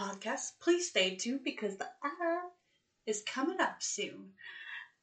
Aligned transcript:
podcast. 0.00 0.52
Please 0.60 0.88
stay 0.88 1.14
tuned 1.14 1.44
because 1.44 1.76
the 1.76 1.88
ad 2.02 2.50
is 3.06 3.22
coming 3.22 3.60
up 3.60 3.82
soon. 3.82 4.30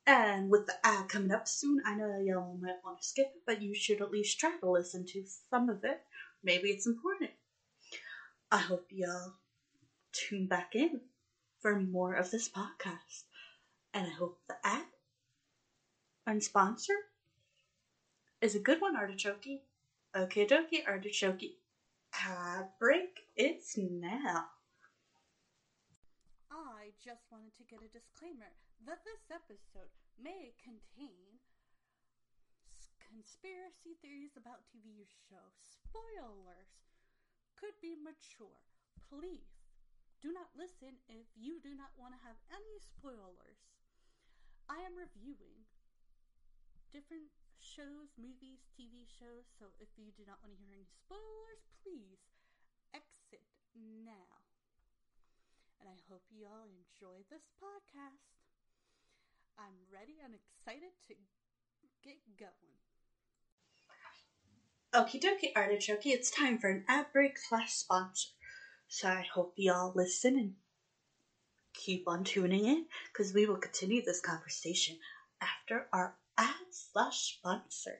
And 0.07 0.49
with 0.49 0.65
the 0.65 0.73
ad 0.83 1.09
coming 1.09 1.31
up 1.31 1.47
soon, 1.47 1.81
I 1.85 1.93
know 1.93 2.19
y'all 2.25 2.57
might 2.59 2.77
want 2.83 3.01
to 3.01 3.07
skip 3.07 3.27
it, 3.27 3.41
but 3.45 3.61
you 3.61 3.75
should 3.75 4.01
at 4.01 4.11
least 4.11 4.39
try 4.39 4.57
to 4.59 4.71
listen 4.71 5.05
to 5.07 5.23
some 5.49 5.69
of 5.69 5.83
it. 5.83 6.01
Maybe 6.43 6.69
it's 6.69 6.87
important. 6.87 7.31
I 8.51 8.57
hope 8.57 8.87
y'all 8.89 9.33
tune 10.13 10.47
back 10.47 10.73
in 10.73 11.01
for 11.59 11.79
more 11.79 12.13
of 12.13 12.31
this 12.31 12.49
podcast. 12.49 13.25
And 13.93 14.07
I 14.07 14.11
hope 14.11 14.39
the 14.47 14.55
ad 14.63 14.85
and 16.25 16.43
sponsor 16.43 16.93
is 18.41 18.55
a 18.55 18.59
good 18.59 18.81
one, 18.81 18.95
Artichoke. 18.95 19.61
Okay, 20.15 20.47
dokie, 20.47 20.87
Artichoke. 20.87 21.57
Ad 22.13 22.69
break, 22.79 23.25
it's 23.35 23.77
now. 23.77 24.45
I 26.51 26.95
just 27.03 27.27
wanted 27.27 27.55
to 27.59 27.67
get 27.67 27.83
a 27.83 27.91
disclaimer 27.91 28.55
that 28.87 29.03
this 29.03 29.27
episode 29.27 29.91
may 30.15 30.55
contain 30.59 31.43
conspiracy 33.03 33.99
theories 33.99 34.35
about 34.35 34.67
TV 34.71 35.07
show 35.27 35.51
spoilers 35.59 36.71
could 37.57 37.75
be 37.81 37.97
mature. 37.97 38.61
Please 39.09 39.57
do 40.21 40.29
not 40.29 40.53
listen 40.53 41.01
if 41.09 41.25
you 41.33 41.59
do 41.59 41.73
not 41.73 41.93
want 41.97 42.13
to 42.13 42.25
have 42.25 42.37
any 42.53 42.77
spoilers. 42.79 43.61
I 44.69 44.83
am 44.83 44.93
reviewing 44.93 45.65
different 46.93 47.31
shows, 47.57 48.13
movies, 48.15 48.65
TV 48.77 49.07
shows, 49.07 49.49
so 49.57 49.73
if 49.81 49.89
you 49.97 50.13
do 50.13 50.23
not 50.27 50.39
want 50.43 50.53
to 50.53 50.59
hear 50.59 50.71
any 50.71 50.87
spoilers, 50.87 51.65
please 51.81 52.21
exit 52.93 53.43
now 53.75 54.36
and 55.79 55.89
I 55.89 55.97
hope 56.09 56.23
you 56.29 56.45
all 56.45 56.65
enjoy 56.65 57.23
this 57.29 57.43
podcast. 57.61 58.23
I'm 59.57 59.73
ready 59.91 60.17
and 60.23 60.33
excited 60.33 60.91
to 61.07 61.13
get 62.03 62.17
going. 62.39 62.77
Okie 64.93 65.21
dokie, 65.21 65.51
artichoke, 65.55 66.05
it's 66.05 66.31
time 66.31 66.57
for 66.57 66.69
an 66.69 66.85
ad 66.88 67.07
break 67.11 67.38
slash 67.38 67.73
sponsor. 67.73 68.29
So 68.88 69.07
I 69.07 69.25
hope 69.33 69.53
you 69.57 69.73
all 69.73 69.91
listen 69.95 70.38
and 70.38 70.53
keep 71.73 72.07
on 72.07 72.23
tuning 72.23 72.65
in 72.65 72.85
because 73.11 73.33
we 73.33 73.45
will 73.45 73.57
continue 73.57 74.03
this 74.03 74.21
conversation 74.21 74.97
after 75.41 75.88
our 75.91 76.15
ad 76.38 76.55
slash 76.71 77.38
sponsor. 77.38 77.99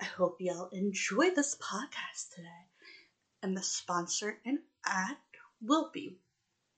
I 0.00 0.04
hope 0.04 0.36
y'all 0.40 0.68
enjoy 0.72 1.30
this 1.30 1.56
podcast 1.56 2.34
today. 2.34 2.68
And 3.42 3.56
the 3.56 3.62
sponsor 3.62 4.38
and 4.44 4.58
ad 4.84 5.16
will 5.62 5.90
be 5.92 6.18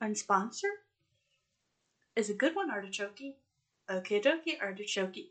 and 0.00 0.16
sponsor 0.16 0.68
is 2.16 2.30
a 2.30 2.34
good 2.34 2.56
one, 2.56 2.70
Artichoke. 2.70 3.36
Okay, 3.88 4.20
dokie, 4.20 4.60
Artichoke. 4.60 5.30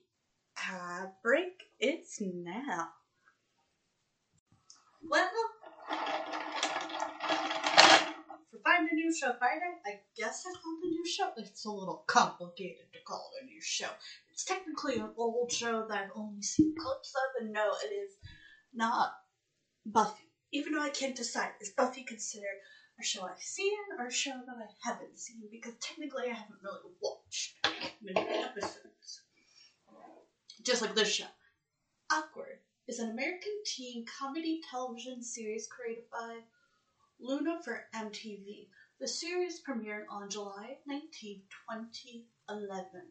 Ad 0.57 1.11
break, 1.23 1.63
it's 1.79 2.19
now. 2.21 2.89
Well, 5.01 5.29
for 8.51 8.59
Find 8.63 8.89
a 8.91 8.93
New 8.93 9.13
Show 9.13 9.33
Friday, 9.39 9.79
I 9.85 10.01
guess 10.17 10.45
I 10.45 10.51
called 10.51 10.83
a 10.83 10.87
new 10.87 11.05
show. 11.05 11.31
It's 11.37 11.65
a 11.65 11.71
little 11.71 12.03
complicated 12.07 12.91
to 12.93 12.99
call 13.07 13.31
it 13.39 13.43
a 13.43 13.47
new 13.47 13.61
show. 13.61 13.89
It's 14.31 14.43
technically 14.43 14.95
an 14.95 15.09
old 15.17 15.51
show 15.51 15.85
that 15.87 15.97
I've 15.97 16.11
only 16.15 16.41
seen 16.41 16.75
clips 16.77 17.13
of, 17.15 17.43
and 17.43 17.53
no, 17.53 17.71
it 17.83 17.93
is 17.93 18.17
not 18.73 19.13
Buffy. 19.85 20.25
Even 20.51 20.73
though 20.73 20.81
I 20.81 20.89
can't 20.89 21.15
decide, 21.15 21.51
is 21.61 21.69
Buffy 21.69 22.03
considered 22.03 22.59
a 22.99 23.03
show 23.03 23.23
I've 23.23 23.41
seen 23.41 23.77
or 23.97 24.07
a 24.07 24.11
show 24.11 24.31
that 24.45 24.55
I 24.57 24.89
haven't 24.89 25.17
seen 25.17 25.41
because 25.51 25.73
technically 25.79 26.23
I 26.29 26.33
haven't 26.33 26.59
really 26.61 26.91
watched 27.01 27.55
many 28.01 28.27
episodes. 28.27 29.21
Just 30.63 30.81
like 30.81 30.95
this 30.95 31.09
show. 31.09 31.25
Awkward 32.11 32.59
is 32.87 32.99
an 32.99 33.11
American 33.11 33.53
teen 33.65 34.05
comedy 34.19 34.61
television 34.69 35.23
series 35.23 35.67
created 35.67 36.03
by 36.11 36.39
Luna 37.19 37.61
for 37.63 37.85
MTV. 37.95 38.67
The 38.99 39.07
series 39.07 39.61
premiered 39.61 40.05
on 40.09 40.29
July 40.29 40.77
19, 40.85 41.41
2011 41.69 43.01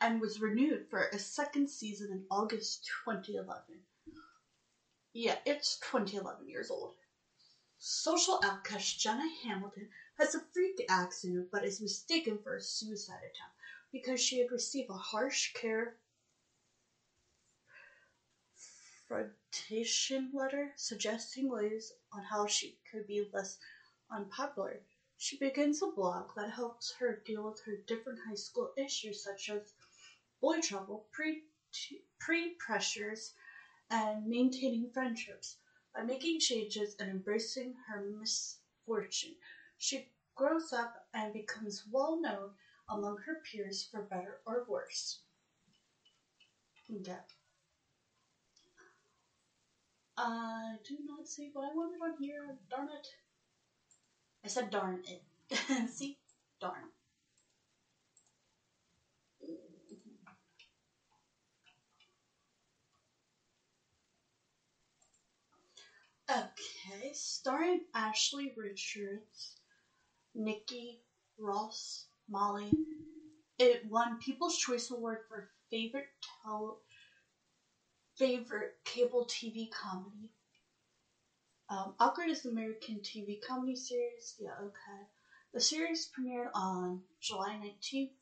and 0.00 0.20
was 0.20 0.40
renewed 0.40 0.86
for 0.88 1.08
a 1.12 1.18
second 1.18 1.68
season 1.68 2.08
in 2.12 2.24
August 2.30 2.88
2011. 3.04 3.80
Yeah, 5.12 5.36
it's 5.44 5.78
2011 5.80 6.48
years 6.48 6.70
old. 6.70 6.94
Social 7.82 8.40
outcast 8.44 9.00
Jenna 9.00 9.28
Hamilton 9.42 9.88
has 10.18 10.34
a 10.34 10.44
freak 10.52 10.84
accident 10.88 11.48
but 11.50 11.64
is 11.64 11.80
mistaken 11.80 12.38
for 12.42 12.54
a 12.54 12.60
suicide 12.60 13.20
attempt 13.20 13.56
because 13.90 14.20
she 14.20 14.38
had 14.38 14.50
received 14.52 14.90
a 14.90 14.94
harsh 14.94 15.52
care 15.54 15.96
confrontation 19.10 20.30
letter 20.32 20.72
suggesting 20.76 21.48
ways 21.48 21.92
on 22.12 22.22
how 22.22 22.46
she 22.46 22.76
could 22.90 23.06
be 23.06 23.28
less 23.32 23.58
unpopular. 24.10 24.80
She 25.18 25.36
begins 25.36 25.82
a 25.82 25.88
blog 25.88 26.30
that 26.36 26.50
helps 26.50 26.92
her 26.98 27.20
deal 27.26 27.44
with 27.44 27.60
her 27.64 27.76
different 27.86 28.20
high 28.28 28.34
school 28.34 28.72
issues 28.76 29.22
such 29.24 29.48
as 29.50 29.72
boy 30.40 30.60
trouble, 30.60 31.06
pre 31.12 31.44
pre 32.18 32.50
pressures, 32.58 33.32
and 33.90 34.26
maintaining 34.26 34.90
friendships. 34.92 35.56
By 35.94 36.02
making 36.02 36.40
changes 36.40 36.94
and 36.98 37.10
embracing 37.10 37.74
her 37.88 38.00
misfortune, 38.00 39.34
she 39.78 40.08
grows 40.34 40.72
up 40.72 41.06
and 41.12 41.32
becomes 41.32 41.84
well 41.90 42.20
known 42.20 42.50
among 42.88 43.18
her 43.18 43.42
peers 43.44 43.88
for 43.90 44.02
better 44.02 44.40
or 44.46 44.64
worse. 44.68 45.20
Okay. 46.90 47.16
I 50.16 50.76
do 50.86 50.98
not 51.06 51.26
see 51.26 51.50
what 51.52 51.70
I 51.70 51.74
wanted 51.74 52.02
on 52.02 52.16
here. 52.20 52.58
Darn 52.68 52.88
it. 52.88 53.08
I 54.44 54.48
said 54.48 54.70
darn 54.70 55.02
it. 55.06 55.22
see? 55.90 56.18
Darn. 56.60 56.90
Okay, 66.30 67.10
starring 67.12 67.80
Ashley 67.92 68.52
Richards, 68.56 69.56
Nikki 70.34 71.00
Ross, 71.38 72.06
Molly. 72.28 72.72
It 73.58 73.86
won 73.86 74.18
People's 74.18 74.56
Choice 74.58 74.90
Award 74.90 75.20
for 75.28 75.50
favorite 75.70 76.08
tel- 76.42 76.80
favorite 78.14 78.76
cable 78.84 79.24
TV 79.24 79.66
comedy. 79.66 80.30
Um, 81.70 81.94
Awkward 81.98 82.28
is 82.28 82.42
the 82.42 82.50
American 82.50 83.00
TV 83.00 83.36
comedy 83.36 83.74
series. 83.74 84.34
Yeah, 84.38 84.56
okay. 84.60 85.06
The 85.54 85.60
series 85.60 86.10
premiered 86.14 86.50
on 86.52 87.00
July 87.20 87.56
19th, 87.56 88.12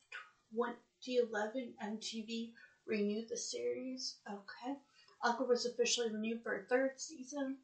2011. 0.52 1.74
MTV 1.80 2.52
renewed 2.86 3.28
the 3.28 3.36
series. 3.36 4.18
Okay. 4.30 4.76
Awkward 5.22 5.48
was 5.48 5.64
officially 5.64 6.10
renewed 6.10 6.42
for 6.42 6.54
a 6.54 6.62
third 6.66 6.92
season. 7.00 7.56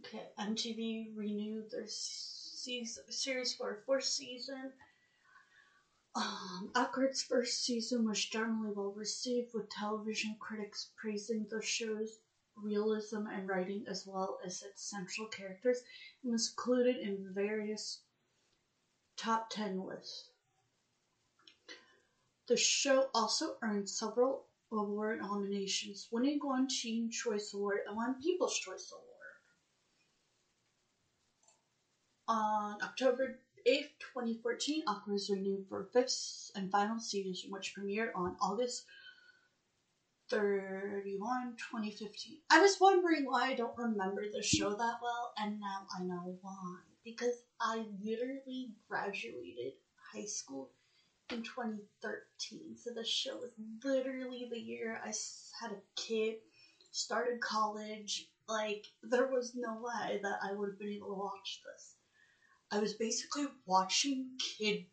Okay, 0.00 0.22
MTV 0.38 1.14
renewed 1.14 1.70
their 1.70 1.86
season, 1.86 3.04
series 3.10 3.52
for 3.52 3.72
a 3.72 3.76
fourth 3.84 4.04
season. 4.04 4.72
Um, 6.14 6.72
first 7.28 7.64
season 7.64 8.08
was 8.08 8.24
generally 8.24 8.72
well 8.74 8.92
received, 8.96 9.52
with 9.52 9.68
television 9.68 10.36
critics 10.40 10.88
praising 10.96 11.46
the 11.50 11.60
show's 11.60 12.18
realism 12.56 13.26
and 13.26 13.46
writing 13.46 13.84
as 13.86 14.06
well 14.06 14.38
as 14.44 14.62
its 14.62 14.82
central 14.82 15.28
characters, 15.28 15.82
and 16.22 16.32
was 16.32 16.48
included 16.48 16.96
in 16.96 17.32
various 17.34 18.00
top 19.16 19.50
10 19.50 19.84
lists. 19.84 20.30
The 22.46 22.56
show 22.56 23.10
also 23.14 23.56
earned 23.60 23.90
several 23.90 24.46
award 24.72 25.20
nominations, 25.20 26.08
winning 26.10 26.38
one 26.42 26.68
Teen 26.68 27.10
Choice 27.10 27.52
Award 27.52 27.80
and 27.86 27.96
one 27.96 28.20
People's 28.22 28.58
Choice 28.58 28.90
Award. 28.92 29.09
On 32.32 32.80
October 32.80 33.40
8th, 33.66 33.90
2014, 33.98 34.84
Awkward 34.86 35.14
was 35.14 35.28
renewed 35.28 35.66
for 35.68 35.88
fifth 35.92 36.52
and 36.54 36.70
final 36.70 37.00
season, 37.00 37.50
which 37.50 37.74
premiered 37.76 38.12
on 38.14 38.36
August 38.40 38.84
31, 40.28 41.56
2015. 41.58 42.38
I 42.48 42.60
was 42.60 42.78
wondering 42.80 43.24
why 43.24 43.48
I 43.48 43.54
don't 43.54 43.76
remember 43.76 44.22
the 44.32 44.44
show 44.44 44.70
that 44.70 44.98
well, 45.02 45.32
and 45.38 45.58
now 45.58 45.88
I 45.92 46.04
know 46.04 46.38
why. 46.40 46.76
Because 47.04 47.34
I 47.60 47.86
literally 48.00 48.74
graduated 48.88 49.72
high 50.14 50.26
school 50.26 50.70
in 51.32 51.42
2013. 51.42 52.76
So 52.76 52.90
the 52.94 53.04
show 53.04 53.38
was 53.38 53.50
literally 53.82 54.46
the 54.48 54.60
year 54.60 55.00
I 55.04 55.12
had 55.60 55.72
a 55.72 56.00
kid, 56.00 56.36
started 56.92 57.40
college. 57.40 58.28
Like, 58.48 58.86
there 59.02 59.26
was 59.26 59.56
no 59.56 59.82
way 59.82 60.20
that 60.22 60.38
I 60.44 60.52
would 60.52 60.68
have 60.68 60.78
been 60.78 60.90
able 60.90 61.08
to 61.08 61.14
watch 61.14 61.60
this. 61.64 61.96
I 62.72 62.78
was 62.78 62.94
basically 62.94 63.46
watching 63.66 64.30
kid 64.38 64.86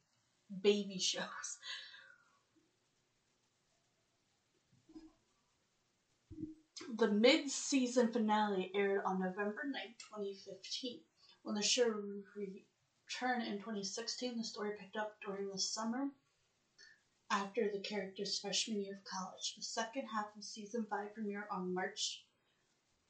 baby 0.62 0.97
shows. 0.97 1.57
The 6.97 7.07
mid 7.07 7.51
season 7.51 8.12
finale 8.12 8.71
aired 8.74 9.01
on 9.06 9.19
November 9.19 9.63
9, 9.65 9.74
2015. 10.00 11.01
When 11.44 11.53
the 11.53 11.62
show 11.62 11.83
returned 11.85 13.44
in 13.44 13.59
2016, 13.59 14.38
the 14.38 14.44
story 14.44 14.71
picked 14.79 14.95
up 14.95 15.18
during 15.24 15.51
the 15.51 15.59
summer 15.59 16.07
after 17.29 17.69
the 17.71 17.79
character's 17.79 18.39
freshman 18.39 18.81
year 18.81 18.95
of 18.95 19.03
college. 19.03 19.53
The 19.56 19.62
second 19.62 20.07
half 20.15 20.27
of 20.35 20.44
season 20.44 20.88
5 20.89 21.09
premiered 21.13 21.45
on 21.51 21.74
March 21.74 22.24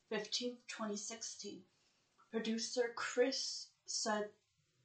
15, 0.10 0.58
2016. 0.68 1.62
Producer 2.32 2.92
Chris 2.96 3.68
said 3.86 4.30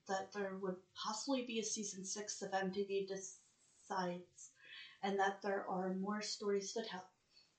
that 0.09 0.33
there 0.33 0.57
would 0.61 0.77
possibly 0.95 1.43
be 1.43 1.59
a 1.61 1.65
season 1.65 2.05
6 2.05 2.43
if 2.43 2.51
MTV 2.51 3.09
decides, 3.09 4.51
and 5.03 5.19
that 5.19 5.41
there 5.43 5.67
are 5.69 5.95
more 5.95 6.23
stories 6.23 6.73
to 6.73 6.83
tell. 6.83 7.05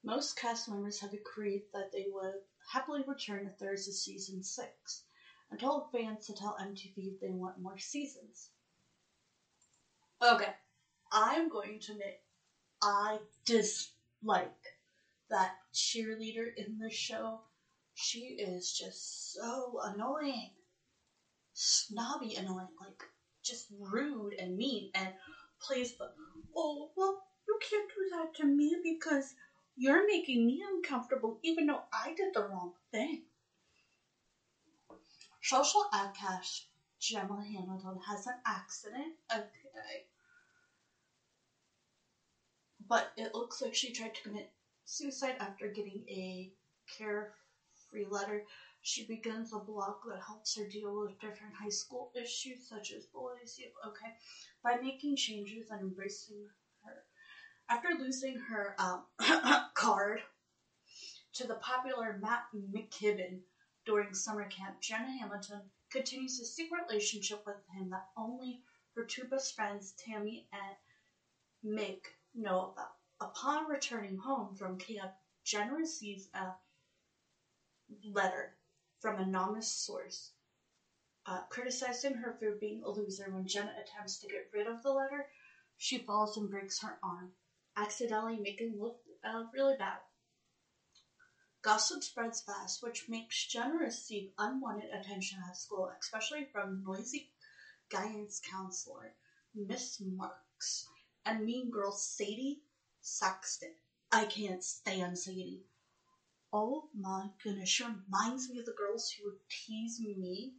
Most 0.03 0.37
cast 0.37 0.67
members 0.67 0.99
have 0.99 1.13
agreed 1.13 1.63
that 1.73 1.91
they 1.91 2.07
would 2.11 2.41
happily 2.71 3.03
return 3.07 3.47
if 3.47 3.57
there 3.59 3.73
is 3.73 3.87
a 3.87 3.93
season 3.93 4.43
6, 4.43 5.03
and 5.49 5.59
told 5.59 5.91
fans 5.91 6.25
to 6.27 6.33
tell 6.33 6.57
MTV 6.61 7.19
they 7.19 7.29
want 7.29 7.61
more 7.61 7.77
seasons. 7.77 8.49
Okay, 10.21 10.53
I'm 11.11 11.49
going 11.49 11.79
to 11.81 11.91
admit 11.93 12.21
I 12.81 13.19
dislike 13.45 14.49
that 15.29 15.55
cheerleader 15.73 16.53
in 16.55 16.77
the 16.79 16.89
show. 16.89 17.41
She 17.93 18.19
is 18.19 18.73
just 18.73 19.33
so 19.33 19.79
annoying. 19.83 20.51
Snobby 21.53 22.35
annoying, 22.35 22.73
like 22.79 23.07
just 23.43 23.65
rude 23.71 24.33
and 24.37 24.55
mean 24.55 24.89
and 24.93 25.11
plays 25.59 25.93
the 25.97 26.09
oh 26.55 26.89
well 26.95 27.17
you 27.47 27.57
can't 27.69 27.87
do 27.89 28.07
that 28.17 28.33
to 28.35 28.45
me 28.45 28.77
because 28.83 29.33
you're 29.75 30.05
making 30.05 30.45
me 30.45 30.61
uncomfortable 30.73 31.39
even 31.43 31.65
though 31.65 31.81
I 31.91 32.13
did 32.15 32.33
the 32.33 32.43
wrong 32.43 32.71
thing. 32.91 33.21
Social 35.43 35.85
outcast 35.93 36.65
Jenna 36.99 37.39
Hamilton 37.43 37.99
has 38.07 38.25
an 38.25 38.39
accident. 38.47 39.13
Okay. 39.31 40.05
But 42.87 43.11
it 43.17 43.33
looks 43.33 43.61
like 43.61 43.73
she 43.73 43.91
tried 43.91 44.13
to 44.13 44.21
commit 44.21 44.51
suicide 44.85 45.37
after 45.39 45.67
getting 45.67 46.03
a 46.07 46.51
carefree 46.87 48.05
letter. 48.05 48.43
She 48.85 49.05
begins 49.05 49.53
a 49.53 49.59
blog 49.59 50.03
that 50.09 50.23
helps 50.23 50.57
her 50.57 50.67
deal 50.67 50.99
with 50.99 51.17
different 51.21 51.55
high 51.55 51.69
school 51.69 52.11
issues 52.15 52.67
such 52.67 52.91
as 52.91 53.05
bullying. 53.05 53.47
Okay, 53.87 54.17
by 54.61 54.75
making 54.75 55.15
changes 55.15 55.71
and 55.71 55.79
embracing 55.79 56.49
her. 56.83 57.05
after 57.69 57.95
losing 57.97 58.37
her 58.39 58.75
um, 58.77 59.05
card 59.73 60.21
to 61.31 61.47
the 61.47 61.55
popular 61.55 62.19
Matt 62.21 62.43
McKibben 62.53 63.39
during 63.85 64.13
summer 64.13 64.49
camp, 64.49 64.81
Jenna 64.81 65.17
Hamilton 65.17 65.61
continues 65.89 66.41
a 66.41 66.45
secret 66.45 66.85
relationship 66.89 67.45
with 67.45 67.65
him 67.73 67.89
that 67.91 68.09
only 68.17 68.63
her 68.97 69.05
two 69.05 69.23
best 69.23 69.55
friends, 69.55 69.93
Tammy 69.93 70.49
and 70.51 71.79
Mick, 71.79 72.01
know 72.35 72.73
about. 72.73 72.95
Upon 73.21 73.69
returning 73.69 74.17
home 74.17 74.55
from 74.55 74.77
camp, 74.77 75.13
Jenna 75.45 75.73
receives 75.73 76.27
a 76.33 76.55
letter 78.03 78.57
from 79.03 79.17
an 79.17 79.27
anonymous 79.27 79.67
source 79.67 80.31
uh, 81.25 81.41
criticizing 81.49 82.13
her 82.13 82.37
for 82.39 82.51
being 82.51 82.81
a 82.83 82.89
loser. 82.89 83.29
When 83.29 83.45
Jenna 83.45 83.73
attempts 83.83 84.17
to 84.19 84.27
get 84.27 84.49
rid 84.53 84.65
of 84.65 84.81
the 84.81 84.91
letter, 84.91 85.27
she 85.77 85.97
falls 85.97 86.37
and 86.37 86.49
breaks 86.49 86.81
her 86.81 86.97
arm 87.03 87.33
accidentally 87.75 88.37
making 88.39 88.79
look 88.79 88.99
uh, 89.25 89.43
really 89.53 89.75
bad. 89.77 89.97
Gossip 91.61 92.01
spreads 92.03 92.41
fast, 92.41 92.81
which 92.81 93.09
makes 93.09 93.45
Jenna 93.47 93.75
receive 93.75 94.31
unwanted 94.37 94.89
attention 94.91 95.39
at 95.49 95.57
school, 95.57 95.91
especially 95.99 96.47
from 96.51 96.83
noisy 96.85 97.29
guidance 97.89 98.41
counselor 98.49 99.15
Miss 99.53 100.01
Marks 100.01 100.87
and 101.25 101.45
mean 101.45 101.69
girl 101.69 101.91
Sadie 101.91 102.61
Saxton. 103.01 103.73
I 104.11 104.25
can't 104.25 104.63
stand 104.63 105.17
Sadie. 105.17 105.63
Oh 106.53 106.87
my 106.93 107.27
goodness, 107.43 107.67
she 107.67 107.83
reminds 107.83 108.47
me 108.49 108.57
of 108.59 108.65
the 108.65 108.71
girls 108.71 109.09
who 109.11 109.25
would 109.25 109.39
tease 109.49 109.99
me 109.99 110.53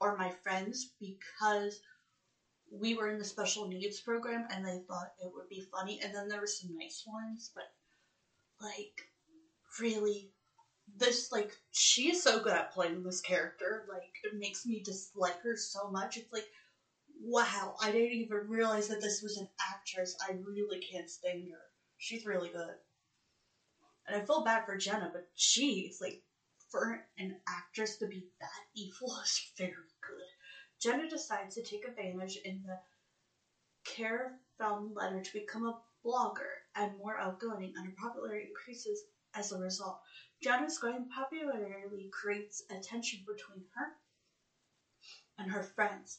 or 0.00 0.16
my 0.16 0.30
friends 0.30 0.92
because 1.00 1.80
we 2.70 2.94
were 2.94 3.08
in 3.08 3.18
the 3.18 3.24
special 3.24 3.66
needs 3.68 4.00
program 4.00 4.46
and 4.50 4.64
they 4.64 4.80
thought 4.88 5.12
it 5.22 5.32
would 5.34 5.48
be 5.48 5.60
funny. 5.72 6.00
And 6.02 6.14
then 6.14 6.28
there 6.28 6.40
were 6.40 6.46
some 6.46 6.76
nice 6.78 7.04
ones, 7.06 7.50
but 7.54 7.64
like, 8.60 9.08
really, 9.80 10.30
this, 10.98 11.32
like, 11.32 11.52
she 11.72 12.10
is 12.10 12.22
so 12.22 12.40
good 12.40 12.54
at 12.54 12.72
playing 12.72 13.02
this 13.02 13.20
character. 13.20 13.86
Like, 13.88 14.12
it 14.24 14.34
makes 14.38 14.66
me 14.66 14.82
dislike 14.84 15.40
her 15.42 15.56
so 15.56 15.90
much. 15.90 16.16
It's 16.16 16.32
like, 16.32 16.48
wow, 17.22 17.76
I 17.82 17.92
didn't 17.92 18.12
even 18.12 18.48
realize 18.48 18.88
that 18.88 19.00
this 19.02 19.22
was 19.22 19.38
an 19.38 19.48
actress. 19.72 20.16
I 20.28 20.34
really 20.34 20.80
can't 20.80 21.10
stand 21.10 21.48
her. 21.50 21.60
She's 21.98 22.26
really 22.26 22.50
good. 22.50 22.74
And 24.06 24.16
I 24.16 24.24
feel 24.24 24.44
bad 24.44 24.66
for 24.66 24.76
Jenna, 24.76 25.10
but 25.12 25.28
she's 25.34 26.00
like, 26.00 26.22
for 26.70 27.06
an 27.18 27.36
actress 27.46 27.98
to 27.98 28.06
be 28.06 28.26
that 28.40 28.48
evil 28.74 29.14
is 29.22 29.50
very 29.56 29.72
good. 30.00 30.26
Jenna 30.80 31.08
decides 31.08 31.54
to 31.54 31.62
take 31.62 31.84
advantage 31.84 32.38
in 32.44 32.62
the 32.66 32.78
care 33.84 34.40
found 34.58 34.94
letter 34.94 35.22
to 35.22 35.32
become 35.32 35.66
a 35.66 35.80
blogger 36.04 36.64
and 36.74 36.96
more 36.96 37.18
outgoing, 37.18 37.74
and 37.76 37.86
her 37.86 37.94
popularity 37.98 38.48
increases 38.48 39.04
as 39.34 39.52
a 39.52 39.58
result. 39.58 40.00
Jenna's 40.42 40.78
growing 40.78 41.08
popularity 41.08 42.10
creates 42.10 42.62
a 42.70 42.80
tension 42.80 43.20
between 43.26 43.64
her 43.76 43.92
and 45.38 45.50
her 45.50 45.62
friends, 45.62 46.18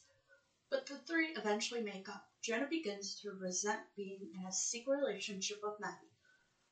but 0.70 0.86
the 0.86 0.98
three 1.06 1.34
eventually 1.36 1.82
make 1.82 2.08
up. 2.08 2.28
Jenna 2.42 2.66
begins 2.70 3.20
to 3.20 3.32
resent 3.32 3.80
being 3.96 4.30
in 4.38 4.46
a 4.46 4.52
secret 4.52 4.98
relationship 4.98 5.58
with 5.62 5.80
Matty. 5.80 6.13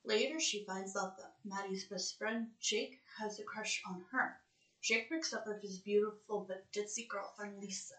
Later, 0.05 0.41
she 0.41 0.65
finds 0.65 0.97
out 0.97 1.17
that 1.19 1.35
Matty's 1.45 1.85
best 1.85 2.19
friend, 2.19 2.49
Jake, 2.61 3.01
has 3.19 3.39
a 3.39 3.45
crush 3.45 3.83
on 3.87 4.05
her. 4.11 4.41
Jake 4.83 5.09
breaks 5.09 5.33
up 5.33 5.47
with 5.47 5.63
his 5.63 5.79
beautiful 5.79 6.45
but 6.49 6.71
ditzy 6.73 7.07
girlfriend 7.07 7.61
Lisa, 7.61 7.95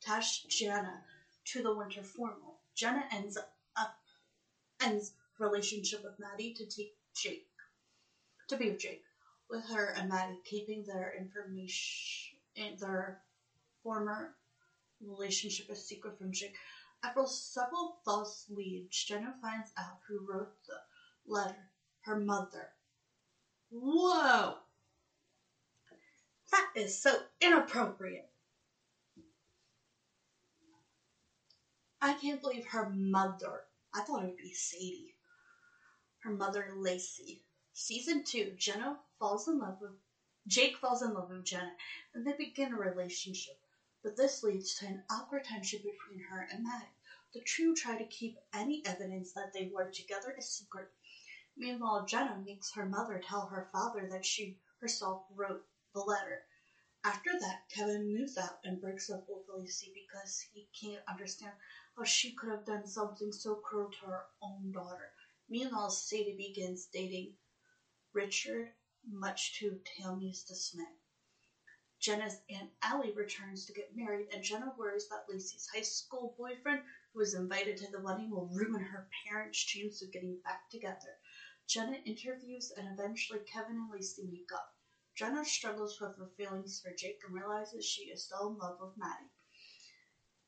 tasks 0.00 0.44
Jenna 0.54 1.04
to 1.46 1.62
the 1.62 1.74
winter 1.74 2.04
formal. 2.04 2.60
Jenna 2.74 3.08
ends 3.10 3.36
up 3.36 3.54
ends 4.80 5.12
relationship 5.38 6.04
with 6.04 6.18
Matty 6.18 6.54
to 6.54 6.64
take 6.64 6.94
Jake 7.14 7.46
to 8.48 8.56
be 8.56 8.70
with 8.70 8.78
Jake, 8.78 9.02
with 9.50 9.64
her 9.66 9.88
and 9.96 10.08
Matty 10.08 10.38
keeping 10.44 10.84
their 10.84 11.12
information 11.18 12.38
their 12.78 13.20
former 13.82 14.34
relationship 15.00 15.68
a 15.70 15.76
secret 15.76 16.18
from 16.18 16.32
Jake. 16.32 16.56
After 17.02 17.26
several 17.26 17.98
false 18.04 18.44
leads, 18.48 19.04
Jenna 19.04 19.34
finds 19.40 19.70
out 19.76 19.98
who 20.06 20.24
wrote 20.26 20.52
the 20.66 20.74
letter. 21.28 21.68
Her 22.02 22.16
mother. 22.16 22.70
Whoa! 23.70 24.54
That 26.50 26.70
is 26.74 26.98
so 26.98 27.14
inappropriate. 27.40 28.30
I 32.00 32.14
can't 32.14 32.40
believe 32.40 32.66
her 32.66 32.88
mother. 32.90 33.64
I 33.92 34.00
thought 34.00 34.22
it 34.22 34.26
would 34.26 34.36
be 34.36 34.52
Sadie. 34.52 35.14
Her 36.20 36.30
mother, 36.30 36.70
Lacey. 36.74 37.42
Season 37.74 38.24
2, 38.24 38.54
Jenna 38.56 38.98
falls 39.18 39.48
in 39.48 39.58
love 39.58 39.80
with 39.80 39.92
Jake 40.48 40.78
falls 40.78 41.02
in 41.02 41.12
love 41.12 41.28
with 41.28 41.44
Jenna, 41.44 41.72
and 42.14 42.26
they 42.26 42.32
begin 42.32 42.72
a 42.72 42.78
relationship. 42.78 43.58
But 44.02 44.16
this 44.16 44.42
leads 44.42 44.74
to 44.76 44.86
an 44.86 45.02
awkward 45.10 45.44
tension 45.44 45.80
between 45.80 46.24
her 46.30 46.48
and 46.50 46.64
Matty. 46.64 46.86
The 47.34 47.40
two 47.40 47.74
try 47.74 47.98
to 47.98 48.04
keep 48.06 48.38
any 48.54 48.82
evidence 48.86 49.32
that 49.32 49.52
they 49.52 49.70
were 49.74 49.90
together 49.90 50.34
a 50.38 50.40
secret. 50.40 50.90
Meanwhile, 51.60 52.06
Jenna 52.06 52.38
makes 52.38 52.70
her 52.74 52.86
mother 52.86 53.18
tell 53.18 53.46
her 53.46 53.68
father 53.72 54.06
that 54.10 54.24
she 54.24 54.56
herself 54.80 55.24
wrote 55.28 55.64
the 55.92 55.98
letter. 55.98 56.44
After 57.02 57.36
that, 57.40 57.68
Kevin 57.68 58.12
moves 58.12 58.38
out 58.38 58.60
and 58.62 58.80
breaks 58.80 59.10
up 59.10 59.24
with 59.28 59.42
Lacey 59.48 59.90
because 59.92 60.46
he 60.52 60.68
can't 60.80 61.02
understand 61.08 61.54
how 61.96 62.04
she 62.04 62.32
could 62.32 62.48
have 62.48 62.64
done 62.64 62.86
something 62.86 63.32
so 63.32 63.56
cruel 63.56 63.90
to 63.90 64.06
her 64.06 64.26
own 64.40 64.70
daughter. 64.70 65.10
Meanwhile, 65.48 65.90
Sadie 65.90 66.36
begins 66.36 66.86
dating 66.92 67.34
Richard, 68.12 68.70
much 69.04 69.58
to 69.58 69.80
Tammy's 69.84 70.44
dismay. 70.44 70.94
Jenna's 71.98 72.38
Aunt 72.48 72.70
Allie 72.82 73.10
returns 73.10 73.64
to 73.64 73.72
get 73.72 73.96
married, 73.96 74.28
and 74.32 74.44
Jenna 74.44 74.72
worries 74.76 75.08
that 75.08 75.24
Lacey's 75.28 75.66
high 75.74 75.82
school 75.82 76.34
boyfriend, 76.38 76.82
who 77.12 77.18
was 77.18 77.34
invited 77.34 77.76
to 77.78 77.90
the 77.90 78.00
wedding, 78.00 78.30
will 78.30 78.46
ruin 78.46 78.80
her 78.80 79.08
parents' 79.26 79.58
chance 79.58 80.00
of 80.02 80.12
getting 80.12 80.36
back 80.44 80.68
together. 80.70 81.18
Jenna 81.68 81.98
interviews, 82.06 82.72
and 82.78 82.88
eventually 82.88 83.40
Kevin 83.40 83.76
and 83.76 83.90
Lacey 83.90 84.26
make 84.32 84.50
up. 84.54 84.74
Jenna 85.14 85.44
struggles 85.44 86.00
with 86.00 86.16
her 86.16 86.30
feelings 86.34 86.80
for 86.80 86.94
Jake 86.94 87.20
and 87.22 87.34
realizes 87.34 87.84
she 87.84 88.04
is 88.04 88.24
still 88.24 88.48
in 88.48 88.56
love 88.56 88.80
with 88.80 88.96
Matty. 88.96 89.28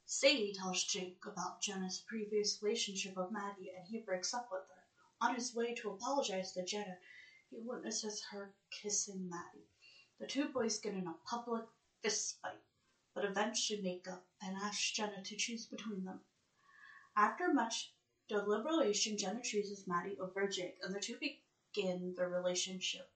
Sadie 0.07 0.55
tells 0.55 0.83
Jake 0.85 1.19
about 1.27 1.61
Jenna's 1.61 2.03
previous 2.09 2.63
relationship 2.63 3.19
with 3.19 3.31
Matty, 3.31 3.71
and 3.77 3.87
he 3.87 3.99
breaks 3.99 4.33
up 4.33 4.49
with 4.51 4.63
her. 4.63 4.87
On 5.21 5.35
his 5.35 5.55
way 5.55 5.75
to 5.75 5.91
apologize 5.91 6.53
to 6.53 6.65
Jenna, 6.65 6.97
he 7.51 7.59
witnesses 7.61 8.25
her 8.31 8.55
kissing 8.71 9.29
Matty. 9.29 9.67
The 10.19 10.27
two 10.27 10.49
boys 10.49 10.79
get 10.79 10.95
in 10.95 11.07
a 11.07 11.19
public 11.29 11.65
fist 12.03 12.39
fight, 12.41 12.63
but 13.15 13.27
eventually 13.27 13.83
make 13.83 14.09
up 14.09 14.25
and 14.41 14.57
ask 14.57 14.95
Jenna 14.95 15.23
to 15.23 15.37
choose 15.37 15.67
between 15.67 16.03
them. 16.03 16.21
After 17.15 17.53
much 17.53 17.93
deliberation, 18.31 19.19
Jenna 19.19 19.43
chooses 19.43 19.89
Matty 19.89 20.17
over 20.21 20.47
Jake, 20.47 20.79
and 20.83 20.95
the 20.95 21.01
two 21.01 21.17
begin 21.19 22.15
their 22.17 22.29
relationship. 22.29 23.11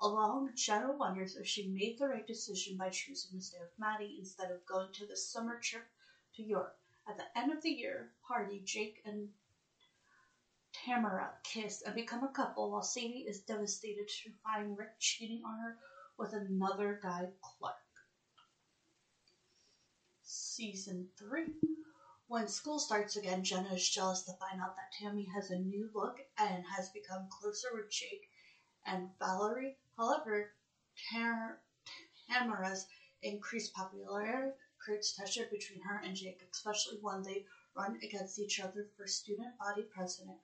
Along, 0.00 0.50
Jenna 0.54 0.92
wonders 0.92 1.36
if 1.36 1.46
she 1.46 1.68
made 1.68 1.98
the 1.98 2.08
right 2.08 2.26
decision 2.26 2.76
by 2.76 2.90
choosing 2.90 3.38
to 3.38 3.44
stay 3.44 3.58
with 3.58 3.78
Matty 3.78 4.16
instead 4.18 4.50
of 4.50 4.66
going 4.66 4.92
to 4.92 5.06
the 5.06 5.16
summer 5.16 5.58
trip 5.60 5.86
to 6.36 6.42
Europe. 6.42 6.78
At 7.08 7.16
the 7.16 7.38
end 7.38 7.52
of 7.52 7.62
the 7.62 7.70
year 7.70 8.12
party, 8.26 8.60
Jake 8.64 9.00
and 9.06 9.30
Tamara 10.72 11.32
kiss 11.42 11.82
and 11.82 11.94
become 11.94 12.24
a 12.24 12.32
couple 12.32 12.70
while 12.70 12.82
Sadie 12.82 13.26
is 13.26 13.40
devastated 13.40 14.08
to 14.08 14.30
find 14.42 14.76
Rick 14.76 14.98
cheating 14.98 15.42
on 15.46 15.58
her 15.58 15.78
with 16.18 16.34
another 16.34 17.00
guy, 17.02 17.28
Clark. 17.40 17.76
Season 20.22 21.08
3. 21.18 21.46
When 22.26 22.48
school 22.48 22.78
starts 22.78 23.16
again, 23.16 23.44
Jenna 23.44 23.74
is 23.74 23.88
jealous 23.88 24.22
to 24.24 24.32
find 24.34 24.60
out 24.60 24.76
that 24.76 24.92
Tammy 24.98 25.26
has 25.34 25.50
a 25.50 25.58
new 25.58 25.90
look 25.94 26.16
and 26.38 26.64
has 26.66 26.88
become 26.88 27.28
closer 27.28 27.68
with 27.72 27.90
Jake 27.90 28.30
and 28.86 29.10
Valerie. 29.18 29.76
However, 29.96 30.52
Tam- 31.10 31.58
Tamara's 32.28 32.86
increased 33.22 33.74
popularity 33.74 34.56
creates 34.78 35.12
tension 35.12 35.48
between 35.50 35.82
her 35.82 35.98
and 35.98 36.16
Jake, 36.16 36.42
especially 36.50 36.98
when 37.00 37.22
they 37.22 37.44
run 37.74 37.98
against 38.02 38.38
each 38.38 38.58
other 38.58 38.88
for 38.96 39.06
student 39.06 39.58
body 39.58 39.82
president. 39.82 40.38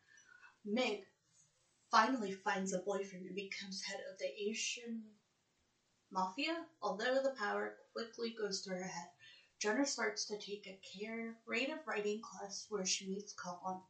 Meg 0.65 1.07
finally 1.91 2.33
finds 2.33 2.73
a 2.73 2.79
boyfriend 2.79 3.27
and 3.27 3.35
becomes 3.35 3.83
head 3.83 4.01
of 4.11 4.19
the 4.19 4.33
Asian 4.39 5.17
mafia. 6.11 6.67
Although 6.83 7.21
the 7.23 7.31
power 7.39 7.75
quickly 7.93 8.31
goes 8.31 8.61
to 8.63 8.71
her 8.71 8.87
head, 8.87 9.09
Jenna 9.61 9.85
starts 9.85 10.25
to 10.25 10.39
take 10.39 10.67
a 10.67 10.81
creative 11.45 11.87
writing 11.87 12.23
class 12.23 12.65
where 12.71 12.87
she 12.87 13.07
meets 13.07 13.35
Colin, 13.35 13.83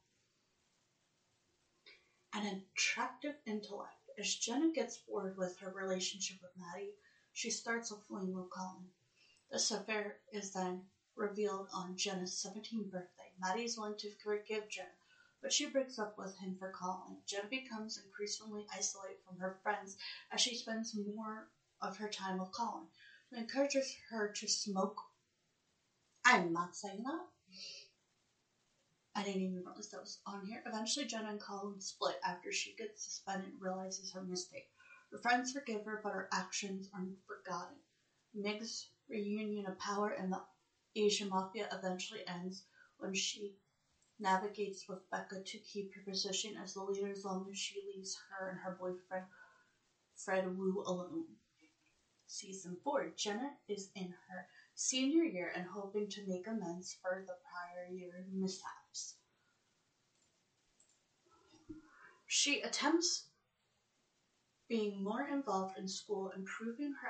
an 2.33 2.65
attractive 2.75 3.37
intellect. 3.47 3.95
As 4.19 4.35
Jenna 4.35 4.73
gets 4.73 4.99
bored 4.99 5.37
with 5.37 5.57
her 5.59 5.71
relationship 5.71 6.39
with 6.43 6.51
Matty, 6.57 6.91
she 7.33 7.51
starts 7.51 7.93
a 7.93 7.97
fling 8.09 8.35
with 8.35 8.51
Colin. 8.51 8.91
This 9.53 9.71
affair 9.71 10.19
is 10.33 10.53
then 10.53 10.83
revealed 11.15 11.69
on 11.73 11.97
Jenna's 11.97 12.33
17th 12.45 12.91
birthday. 12.91 13.31
Matty 13.41 13.63
is 13.63 13.79
willing 13.79 13.97
to 13.99 14.11
forgive 14.25 14.69
Jenna, 14.69 14.89
but 15.41 15.53
she 15.53 15.67
breaks 15.67 16.01
up 16.01 16.19
with 16.19 16.37
him 16.39 16.57
for 16.59 16.73
Colin. 16.73 17.19
Jenna 17.27 17.47
becomes 17.49 17.97
increasingly 17.97 18.67
isolated 18.75 19.19
from 19.25 19.39
her 19.39 19.61
friends 19.63 19.97
as 20.33 20.41
she 20.41 20.57
spends 20.57 20.97
more 20.97 21.47
of 21.81 21.97
her 21.99 22.09
time 22.09 22.39
with 22.39 22.51
Colin, 22.51 22.89
who 23.31 23.37
encourages 23.37 23.95
her 24.11 24.33
to 24.33 24.49
smoke. 24.49 25.01
I'm 26.31 26.53
not 26.53 26.77
saying 26.77 27.03
that. 27.03 27.27
I 29.17 29.25
didn't 29.25 29.43
even 29.43 29.57
realize 29.65 29.89
that 29.89 30.01
was 30.01 30.19
on 30.25 30.47
here. 30.47 30.63
Eventually, 30.65 31.05
Jenna 31.05 31.31
and 31.31 31.41
Colin 31.41 31.81
split 31.81 32.21
after 32.25 32.53
she 32.53 32.77
gets 32.79 33.03
suspended 33.03 33.49
and 33.51 33.61
realizes 33.61 34.13
her 34.13 34.23
mistake. 34.23 34.69
Her 35.11 35.19
friends 35.19 35.53
forgive 35.53 35.85
her, 35.85 36.01
but 36.05 36.13
her 36.13 36.29
actions 36.33 36.89
aren't 36.95 37.17
forgotten. 37.27 37.79
Meg's 38.33 38.87
reunion 39.09 39.67
of 39.67 39.77
power 39.81 40.11
and 40.11 40.33
the 40.33 40.41
Asian 40.95 41.31
Mafia 41.31 41.69
eventually 41.73 42.21
ends 42.29 42.63
when 42.99 43.13
she 43.13 43.57
navigates 44.21 44.87
with 44.89 45.11
Becca 45.11 45.43
to 45.43 45.59
keep 45.59 45.93
her 45.95 46.03
position 46.03 46.57
as 46.63 46.75
the 46.75 46.83
leader 46.83 47.11
as 47.11 47.25
long 47.25 47.49
as 47.51 47.59
she 47.59 47.83
leaves 47.93 48.17
her 48.29 48.51
and 48.51 48.61
her 48.61 48.77
boyfriend 48.79 49.25
Fred 50.15 50.57
Wu 50.57 50.85
alone. 50.87 51.25
Season 52.29 52.77
4 52.85 53.15
Jenna 53.17 53.51
is 53.67 53.89
in 53.97 54.15
her 54.29 54.47
senior 54.81 55.25
year 55.25 55.53
and 55.55 55.67
hoping 55.67 56.09
to 56.09 56.27
make 56.27 56.47
amends 56.47 56.97
for 57.03 57.23
the 57.27 57.35
prior 57.45 57.87
year 57.95 58.25
mishaps. 58.33 59.17
She 62.27 62.63
attempts 62.63 63.27
being 64.71 65.05
more 65.05 65.29
involved 65.29 65.77
in 65.77 65.87
school, 65.87 66.33
improving 66.35 66.95
her 66.95 67.09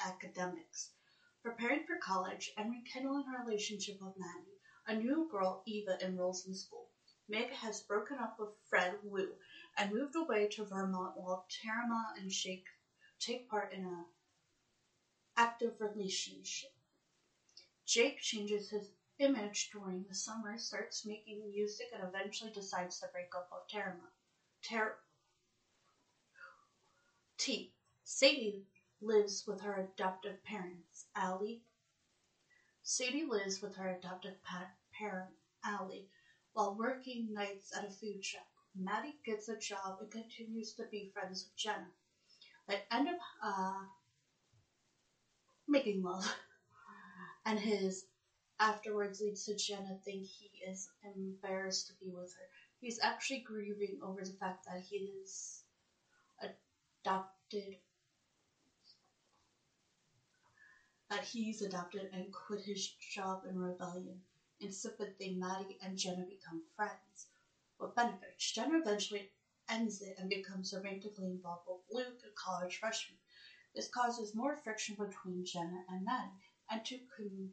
academics, 0.00 0.92
preparing 1.42 1.84
for 1.84 1.98
college, 2.02 2.50
and 2.56 2.70
rekindling 2.70 3.26
her 3.26 3.44
relationship 3.44 4.00
with 4.00 4.14
Matty. 4.16 4.56
A 4.86 4.94
new 4.94 5.28
girl, 5.30 5.62
Eva, 5.66 5.98
enrolls 6.00 6.46
in 6.46 6.54
school. 6.54 6.88
Meg 7.28 7.50
has 7.50 7.82
broken 7.82 8.16
up 8.18 8.36
with 8.38 8.48
Fred 8.70 8.94
Wu 9.02 9.34
and 9.76 9.92
moved 9.92 10.16
away 10.16 10.48
to 10.52 10.64
Vermont 10.64 11.12
while 11.14 11.44
Tarama 11.50 12.16
and 12.16 12.30
Jake 12.30 12.64
take 13.20 13.50
part 13.50 13.74
in 13.74 13.84
an 13.84 14.06
active 15.38 15.74
relationship. 15.80 16.70
Jake 17.84 18.18
changes 18.20 18.68
his 18.68 18.92
image 19.18 19.68
during 19.72 20.04
the 20.06 20.14
summer, 20.14 20.56
starts 20.58 21.04
making 21.04 21.48
music, 21.50 21.88
and 21.92 22.04
eventually 22.04 22.50
decides 22.50 23.00
to 23.00 23.08
break 23.08 23.34
up 23.34 23.48
with 23.50 23.66
Tarama. 23.66 24.10
Ter- 24.62 24.94
T. 27.38 27.70
Sadie 28.04 28.66
lives 29.00 29.46
with 29.46 29.60
her 29.60 29.76
adoptive 29.78 30.42
parents, 30.42 31.06
Allie. 31.14 31.62
Sadie 32.82 33.22
lives 33.22 33.60
with 33.60 33.74
her 33.76 33.86
adoptive 33.88 34.34
pa- 34.42 34.66
parent, 34.92 35.32
Allie, 35.62 36.08
while 36.54 36.72
working 36.72 37.32
nights 37.32 37.70
at 37.72 37.84
a 37.84 37.88
food 37.88 38.20
truck. 38.20 38.46
Matty 38.74 39.16
gets 39.24 39.46
a 39.48 39.54
job 39.54 39.94
and 40.00 40.10
continues 40.10 40.72
to 40.72 40.84
be 40.84 41.04
friends 41.12 41.44
with 41.44 41.54
Jenna. 41.54 41.92
They 42.68 42.80
end 42.90 43.08
up 43.08 43.18
uh, 43.42 43.84
making 45.68 46.02
love, 46.02 46.34
and 47.46 47.58
his 47.60 48.04
afterwards 48.60 49.20
leads 49.20 49.44
to 49.44 49.54
Jenna 49.56 49.96
think 50.04 50.26
he 50.26 50.50
is 50.68 50.88
embarrassed 51.02 51.88
to 51.88 51.94
be 51.94 52.10
with 52.12 52.32
her. 52.34 52.48
He's 52.80 52.98
actually 53.02 53.40
grieving 53.40 53.98
over 54.02 54.22
the 54.24 54.32
fact 54.40 54.64
that 54.66 54.80
he 54.88 54.96
is 55.22 55.64
adopted 57.04 57.76
That 61.10 61.24
he's 61.24 61.60
adopted 61.62 62.08
and 62.12 62.32
quit 62.32 62.62
his 62.62 62.88
job 62.88 63.44
in 63.44 63.58
rebellion. 63.58 64.20
In 64.60 64.72
sympathy, 64.72 65.30
Matty 65.30 65.76
and 65.82 65.98
Jenna 65.98 66.24
become 66.24 66.62
friends. 66.76 67.26
With 67.78 67.94
benefits, 67.94 68.52
Jenna 68.52 68.78
eventually 68.78 69.30
ends 69.68 70.00
it 70.00 70.14
and 70.18 70.28
becomes 70.30 70.72
romantically 70.72 71.26
involved 71.30 71.64
with 71.66 71.78
Luke, 71.90 72.22
a 72.24 72.30
college 72.30 72.78
freshman. 72.78 73.18
This 73.78 73.86
causes 73.86 74.34
more 74.34 74.56
friction 74.56 74.96
between 74.96 75.44
Jenna 75.44 75.84
and 75.86 76.04
Matty, 76.04 76.34
and 76.68 76.84
to 76.86 76.98
con- 77.16 77.52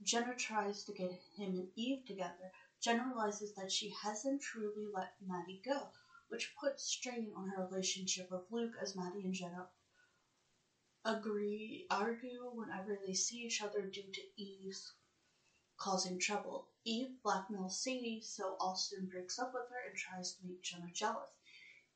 Jenna 0.00 0.36
tries 0.36 0.84
to 0.84 0.92
get 0.92 1.10
him 1.36 1.56
and 1.56 1.68
Eve 1.74 2.06
together. 2.06 2.52
Jenna 2.80 3.04
realizes 3.08 3.52
that 3.56 3.72
she 3.72 3.92
hasn't 4.04 4.42
truly 4.42 4.86
let 4.86 5.16
Matty 5.20 5.60
go, 5.64 5.90
which 6.28 6.54
puts 6.60 6.84
strain 6.84 7.32
on 7.34 7.48
her 7.48 7.64
relationship 7.64 8.30
with 8.30 8.48
Luke 8.52 8.76
as 8.80 8.94
Matty 8.94 9.24
and 9.24 9.34
Jenna 9.34 9.66
agree 11.04 11.88
argue 11.90 12.48
whenever 12.54 12.96
they 13.04 13.14
see 13.14 13.38
each 13.38 13.60
other 13.60 13.82
due 13.86 14.12
to 14.12 14.40
Eve's 14.40 14.92
causing 15.76 16.20
trouble. 16.20 16.68
Eve 16.84 17.16
blackmails 17.26 17.72
Sadie, 17.72 18.22
so 18.22 18.56
Austin 18.60 19.08
breaks 19.08 19.40
up 19.40 19.52
with 19.52 19.68
her 19.70 19.88
and 19.88 19.96
tries 19.98 20.34
to 20.34 20.46
make 20.46 20.62
Jenna 20.62 20.92
jealous, 20.92 21.30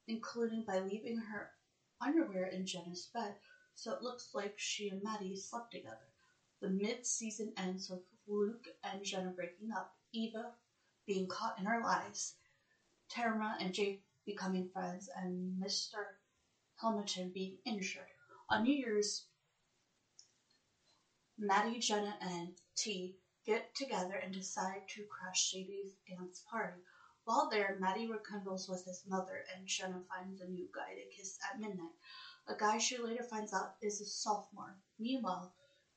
including 0.08 0.64
by 0.64 0.80
leaving 0.80 1.16
her 1.18 1.52
underwear 2.00 2.46
in 2.46 2.66
Jenna's 2.66 3.08
bed, 3.12 3.36
so 3.74 3.92
it 3.92 4.02
looks 4.02 4.34
like 4.34 4.54
she 4.56 4.88
and 4.88 5.02
Matty 5.02 5.36
slept 5.36 5.72
together. 5.72 6.12
The 6.60 6.68
mid 6.68 7.06
season 7.06 7.52
ends 7.56 7.88
with 7.88 8.00
Luke 8.26 8.66
and 8.82 9.04
Jenna 9.04 9.30
breaking 9.30 9.72
up, 9.72 9.94
Eva 10.12 10.52
being 11.06 11.28
caught 11.28 11.58
in 11.58 11.64
her 11.64 11.80
lies, 11.80 12.34
Tamara 13.08 13.56
and 13.60 13.72
Jake 13.72 14.02
becoming 14.26 14.68
friends, 14.72 15.08
and 15.16 15.62
Mr. 15.62 16.04
Hamilton 16.82 17.30
being 17.32 17.56
injured. 17.64 18.08
On 18.50 18.62
New 18.62 18.74
Year's, 18.74 19.24
Matty, 21.38 21.78
Jenna, 21.78 22.16
and 22.20 22.52
T 22.76 23.16
get 23.46 23.74
together 23.74 24.14
and 24.14 24.34
decide 24.34 24.82
to 24.88 25.04
crash 25.04 25.50
Sadie's 25.50 25.94
dance 26.06 26.42
party. 26.50 26.80
While 27.28 27.50
there, 27.50 27.76
Matty 27.78 28.06
rekindles 28.06 28.70
with 28.70 28.86
his 28.86 29.04
mother, 29.06 29.44
and 29.54 29.66
Jenna 29.66 30.02
finds 30.08 30.40
a 30.40 30.48
new 30.48 30.66
guy 30.74 30.94
to 30.94 31.14
kiss 31.14 31.38
at 31.44 31.60
midnight. 31.60 31.92
A 32.46 32.54
guy 32.54 32.78
she 32.78 32.96
later 32.96 33.22
finds 33.22 33.52
out 33.52 33.76
is 33.82 34.00
a 34.00 34.06
sophomore. 34.06 34.78
Meanwhile, 34.98 35.52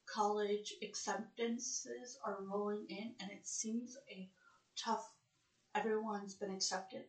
college 0.05 0.73
acceptances 0.81 2.17
are 2.25 2.43
rolling 2.43 2.85
in, 2.89 3.15
and 3.21 3.31
it 3.31 3.47
seems 3.47 3.95
a 4.09 4.29
tough. 4.75 5.09
Everyone's 5.73 6.35
been 6.35 6.51
accepted. 6.51 7.05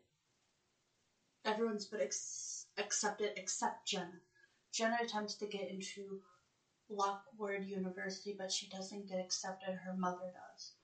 Everyone's 1.44 1.86
been 1.86 2.02
ex- 2.02 2.66
accepted 2.78 3.32
except 3.36 3.88
Jenna. 3.88 4.20
Jenna 4.70 4.98
attempts 5.02 5.34
to 5.38 5.46
get 5.46 5.68
into 5.68 6.22
Lockwood 6.88 7.64
University, 7.64 8.36
but 8.38 8.52
she 8.52 8.68
doesn't 8.68 9.08
get 9.08 9.18
accepted. 9.18 9.74
Her 9.84 9.94
mother 9.94 10.32
does. 10.32 10.74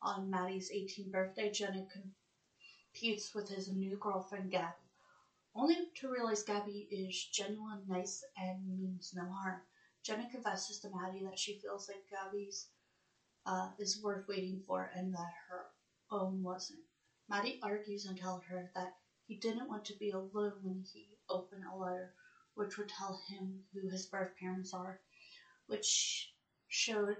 On 0.00 0.30
Matty's 0.30 0.70
18th 0.70 1.12
birthday, 1.12 1.50
Jenna 1.50 1.86
competes 2.96 3.34
with 3.34 3.46
his 3.48 3.68
new 3.68 3.94
girlfriend, 4.00 4.50
Gabby, 4.50 4.72
only 5.54 5.76
to 5.96 6.08
realize 6.08 6.42
Gabby 6.42 6.88
is 6.90 7.26
genuine, 7.30 7.82
nice, 7.86 8.24
and 8.38 8.58
means 8.66 9.12
no 9.14 9.26
harm. 9.30 9.60
Jenna 10.02 10.26
confesses 10.30 10.78
to 10.80 10.88
Matty 10.88 11.22
that 11.24 11.38
she 11.38 11.58
feels 11.58 11.88
like 11.88 12.08
Gabby's 12.10 12.68
uh, 13.44 13.68
is 13.78 14.02
worth 14.02 14.26
waiting 14.26 14.62
for 14.66 14.90
and 14.94 15.12
that 15.12 15.30
her 15.48 15.66
own 16.10 16.42
wasn't. 16.42 16.80
Matty 17.28 17.58
argues 17.62 18.06
and 18.06 18.16
tells 18.16 18.42
her 18.44 18.70
that 18.74 18.94
he 19.26 19.34
didn't 19.36 19.68
want 19.68 19.84
to 19.86 19.94
be 19.98 20.10
alone 20.10 20.54
when 20.62 20.82
he 20.90 21.18
opened 21.28 21.64
a 21.70 21.76
letter 21.76 22.12
which 22.54 22.78
would 22.78 22.88
tell 22.88 23.20
him 23.28 23.60
who 23.74 23.88
his 23.90 24.06
birth 24.06 24.30
parents 24.40 24.72
are, 24.72 25.00
which 25.66 26.32
showed 26.68 27.16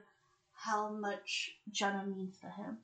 how 0.55 0.89
much 0.89 1.51
Jenna 1.71 2.03
means 2.07 2.39
to 2.39 2.49
him. 2.49 2.79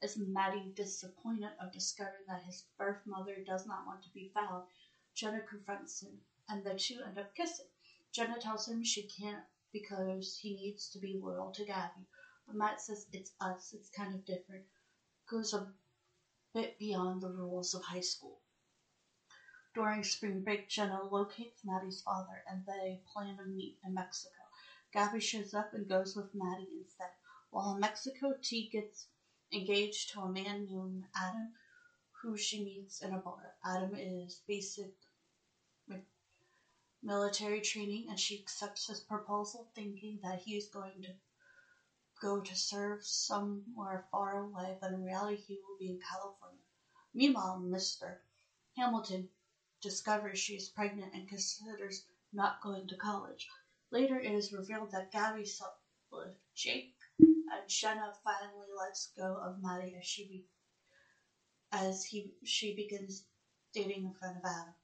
Is 0.00 0.16
Matty 0.16 0.72
disappointed 0.76 1.50
of 1.60 1.72
discovering 1.72 2.24
that 2.28 2.44
his 2.44 2.62
birth 2.76 3.04
mother 3.04 3.42
does 3.44 3.66
not 3.66 3.84
want 3.84 4.04
to 4.04 4.10
be 4.10 4.30
found? 4.32 4.68
Jenna 5.12 5.40
confronts 5.40 6.00
him, 6.00 6.20
and 6.48 6.62
the 6.62 6.78
two 6.78 7.02
end 7.02 7.18
up 7.18 7.34
kissing. 7.34 7.66
Jenna 8.12 8.40
tells 8.40 8.68
him 8.68 8.84
she 8.84 9.08
can't 9.08 9.44
because 9.72 10.38
he 10.38 10.54
needs 10.54 10.88
to 10.90 11.00
be 11.00 11.18
loyal 11.18 11.50
to 11.50 11.64
Gabby. 11.64 12.06
But 12.46 12.54
Matt 12.54 12.80
says 12.80 13.06
it's 13.12 13.32
us, 13.40 13.72
it's 13.72 13.90
kind 13.90 14.14
of 14.14 14.24
different. 14.24 14.66
Goes 15.26 15.52
a 15.52 15.74
bit 16.54 16.78
beyond 16.78 17.20
the 17.20 17.32
rules 17.32 17.74
of 17.74 17.82
high 17.82 18.00
school. 18.00 18.40
During 19.74 20.04
spring 20.04 20.44
break, 20.44 20.68
Jenna 20.68 21.02
locates 21.02 21.64
Matty's 21.64 22.02
father 22.02 22.44
and 22.48 22.64
they 22.64 23.02
plan 23.12 23.36
to 23.36 23.44
meet 23.46 23.80
in 23.84 23.94
Mexico. 23.94 24.34
Gabby 24.92 25.18
shows 25.18 25.54
up 25.54 25.74
and 25.74 25.88
goes 25.88 26.14
with 26.14 26.34
Matty 26.36 26.68
instead. 26.78 27.10
While 27.50 27.74
in 27.74 27.80
Mexico, 27.80 28.34
T 28.40 28.68
gets 28.68 29.08
engaged 29.52 30.10
to 30.10 30.20
a 30.20 30.28
man 30.28 30.66
named 30.66 31.04
Adam, 31.14 31.52
who 32.22 32.36
she 32.36 32.64
meets 32.64 33.02
in 33.02 33.12
a 33.12 33.18
bar. 33.18 33.54
Adam 33.64 33.94
is 33.94 34.40
basic 34.46 34.92
military 37.02 37.60
training, 37.60 38.06
and 38.08 38.18
she 38.18 38.38
accepts 38.40 38.88
his 38.88 39.00
proposal, 39.00 39.70
thinking 39.74 40.18
that 40.22 40.40
he 40.40 40.56
is 40.56 40.68
going 40.68 41.00
to 41.02 41.14
go 42.20 42.40
to 42.40 42.56
serve 42.56 43.04
somewhere 43.04 44.06
far 44.10 44.42
away, 44.44 44.76
but 44.80 44.92
in 44.92 45.04
reality, 45.04 45.40
he 45.46 45.54
will 45.54 45.78
be 45.78 45.90
in 45.90 46.00
California. 46.00 46.58
Meanwhile, 47.14 47.60
Mr. 47.60 48.18
Hamilton 48.76 49.28
discovers 49.80 50.38
she 50.38 50.54
is 50.54 50.68
pregnant 50.68 51.14
and 51.14 51.28
considers 51.28 52.04
not 52.32 52.60
going 52.60 52.88
to 52.88 52.96
college. 52.96 53.48
Later, 53.90 54.18
it 54.18 54.32
is 54.32 54.52
revealed 54.52 54.90
that 54.90 55.12
Gabby 55.12 55.46
with 56.10 56.34
Jake, 56.54 56.97
Jenna 57.68 58.14
finally 58.24 58.68
lets 58.76 59.12
go 59.16 59.36
of 59.36 59.58
Matty 59.62 59.94
as 59.94 60.06
she 60.06 60.26
be- 60.26 60.46
as 61.72 62.04
he 62.04 62.32
she 62.44 62.74
begins 62.74 63.24
dating 63.72 64.04
in 64.04 64.14
front 64.14 64.36
of 64.38 64.44
Adam. 64.44 64.74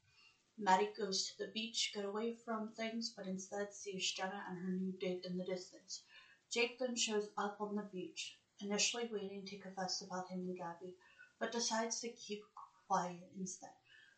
Matty 0.58 0.90
goes 0.96 1.24
to 1.26 1.38
the 1.38 1.50
beach, 1.52 1.92
get 1.94 2.04
away 2.04 2.32
from 2.44 2.72
things, 2.72 3.10
but 3.10 3.26
instead 3.26 3.72
sees 3.72 4.12
Jenna 4.12 4.44
and 4.48 4.58
her 4.60 4.70
new 4.70 4.92
date 5.00 5.20
in 5.24 5.36
the 5.38 5.44
distance. 5.44 6.02
Jake 6.50 6.78
then 6.78 6.96
shows 6.96 7.28
up 7.36 7.56
on 7.60 7.74
the 7.74 7.88
beach, 7.92 8.36
initially 8.60 9.08
waiting 9.10 9.44
to 9.46 9.58
confess 9.58 10.02
about 10.02 10.28
him 10.28 10.40
and 10.46 10.56
Gabby, 10.56 10.94
but 11.40 11.52
decides 11.52 12.00
to 12.00 12.10
keep 12.10 12.42
quiet 12.86 13.30
instead. 13.36 13.74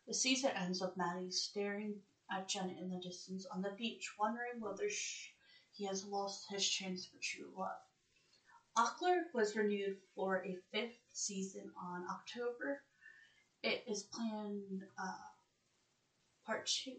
The 0.07 0.13
season 0.13 0.51
ends 0.51 0.81
with 0.81 0.97
Matty 0.97 1.31
staring 1.31 2.03
at 2.29 2.49
Jenna 2.49 2.73
in 2.73 2.89
the 2.89 2.99
distance 2.99 3.45
on 3.47 3.61
the 3.61 3.71
beach, 3.71 4.11
wondering 4.19 4.59
whether 4.59 4.89
he 5.71 5.85
has 5.85 6.03
lost 6.03 6.45
his 6.49 6.67
chance 6.67 7.05
for 7.05 7.17
true 7.21 7.51
love. 7.55 7.86
Awkward 8.77 9.23
was 9.33 9.55
renewed 9.55 9.95
for 10.13 10.45
a 10.45 10.55
fifth 10.71 10.99
season 11.11 11.71
on 11.75 12.05
October. 12.07 12.83
It 13.63 13.83
is 13.87 14.03
planned 14.03 14.83
uh, 15.01 15.31
part 16.45 16.67
two. 16.67 16.93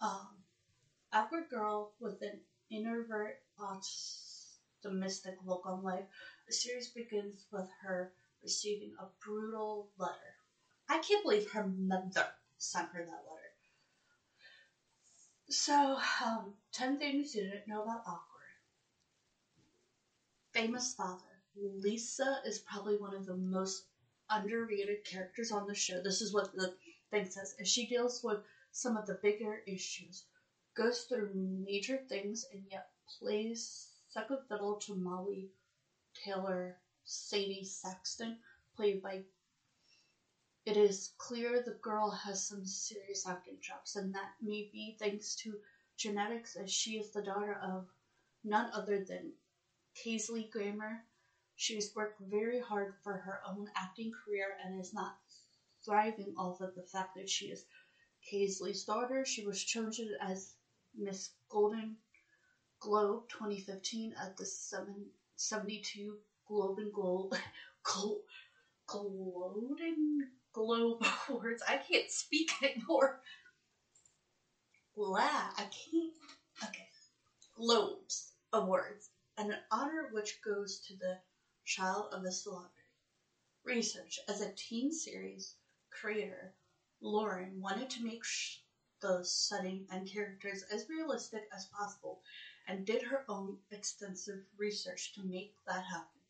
Um, 0.00 0.28
Awkward 1.12 1.48
Girl 1.50 1.90
with 1.98 2.22
an 2.22 2.38
introvert, 2.70 3.40
optimistic 3.58 5.38
look 5.44 5.62
on 5.66 5.82
life. 5.82 6.04
The 6.46 6.52
series 6.52 6.90
begins 6.90 7.46
with 7.50 7.68
her 7.80 8.12
receiving 8.44 8.94
a 9.00 9.06
brutal 9.24 9.88
letter. 9.98 10.36
I 10.88 10.98
can't 10.98 11.24
believe 11.24 11.50
her 11.50 11.66
mother 11.66 12.28
sent 12.58 12.90
her 12.92 13.02
that 13.04 13.24
letter. 13.28 13.50
So, 15.48 15.98
um, 16.24 16.54
10 16.70 16.98
things 16.98 17.34
you 17.34 17.42
didn't 17.42 17.66
know 17.66 17.82
about 17.82 18.02
Awkward. 18.06 18.31
Famous 20.52 20.94
father. 20.94 21.40
Lisa 21.56 22.42
is 22.44 22.58
probably 22.58 22.96
one 22.96 23.14
of 23.14 23.24
the 23.26 23.34
most 23.34 23.84
underrated 24.28 25.02
characters 25.04 25.50
on 25.50 25.66
the 25.66 25.74
show. 25.74 26.02
This 26.02 26.20
is 26.20 26.32
what 26.32 26.52
the 26.52 26.74
thing 27.10 27.30
says. 27.30 27.54
And 27.58 27.66
she 27.66 27.86
deals 27.86 28.22
with 28.22 28.38
some 28.70 28.96
of 28.96 29.06
the 29.06 29.14
bigger 29.22 29.62
issues, 29.66 30.24
goes 30.74 31.04
through 31.04 31.32
major 31.34 31.98
things, 32.08 32.44
and 32.52 32.64
yet 32.70 32.88
plays 33.18 33.88
second 34.08 34.40
fiddle 34.48 34.76
to 34.76 34.94
Molly 34.94 35.50
Taylor 36.14 36.76
Sadie 37.04 37.64
Saxton, 37.64 38.36
played 38.76 39.02
by 39.02 39.24
it 40.66 40.76
is 40.76 41.12
clear 41.18 41.62
the 41.62 41.78
girl 41.82 42.10
has 42.10 42.46
some 42.46 42.66
serious 42.66 43.26
acting 43.26 43.58
chops, 43.60 43.96
and 43.96 44.14
that 44.14 44.32
may 44.40 44.68
be 44.70 44.96
thanks 44.98 45.34
to 45.36 45.58
genetics, 45.96 46.56
as 46.56 46.70
she 46.70 46.98
is 46.98 47.10
the 47.10 47.22
daughter 47.22 47.54
of 47.62 47.86
none 48.44 48.70
other 48.72 49.04
than 49.08 49.32
Kelsey 49.94 50.48
Grammer. 50.52 51.00
She 51.56 51.74
has 51.76 51.90
worked 51.94 52.18
very 52.20 52.58
hard 52.58 52.88
for 53.02 53.16
her 53.18 53.40
own 53.46 53.66
acting 53.76 54.10
career 54.24 54.56
and 54.62 54.80
is 54.80 54.92
not 54.92 55.12
thriving 55.84 56.34
off 56.36 56.60
of 56.60 56.74
the 56.74 56.82
fact 56.82 57.10
that 57.16 57.28
she 57.30 57.46
is 57.46 57.64
Kaisley's 58.30 58.84
daughter. 58.84 59.24
She 59.26 59.42
was 59.42 59.58
chosen 59.62 60.14
as 60.20 60.54
Miss 60.96 61.30
Golden 61.50 61.96
Globe 62.80 63.22
2015 63.30 64.12
at 64.22 64.36
the 64.36 64.46
72 65.36 66.16
Globe 66.46 66.78
and 66.78 66.92
Gold. 66.92 67.32
Golden 68.86 70.28
Globe 70.52 71.02
Awards. 71.28 71.62
I 71.68 71.78
can't 71.78 72.10
speak 72.10 72.50
anymore. 72.62 73.12
Blah. 74.96 75.50
I 75.56 75.62
can't. 75.62 76.12
Okay. 76.64 76.86
Globes 77.56 78.32
Awards, 78.52 79.10
and 79.36 79.52
an 79.52 79.60
honor 79.70 80.08
which 80.12 80.40
goes 80.42 80.78
to 80.78 80.94
the 80.96 81.18
child 81.64 82.12
of 82.12 82.24
a 82.24 82.32
celebrity. 82.32 82.68
Research 83.64 84.18
as 84.28 84.40
a 84.40 84.52
teen 84.52 84.92
series 84.92 85.56
creator, 85.90 86.54
Lauren 87.00 87.60
wanted 87.60 87.90
to 87.90 88.02
make 88.04 88.24
sh- 88.24 88.58
the 89.00 89.24
setting 89.24 89.86
and 89.90 90.06
characters 90.08 90.62
as 90.62 90.88
realistic 90.88 91.48
as 91.52 91.66
possible 91.66 92.20
and 92.66 92.84
did 92.84 93.02
her 93.02 93.24
own 93.28 93.58
extensive 93.70 94.42
research 94.56 95.12
to 95.14 95.22
make 95.22 95.52
that 95.66 95.84
happen. 95.84 96.20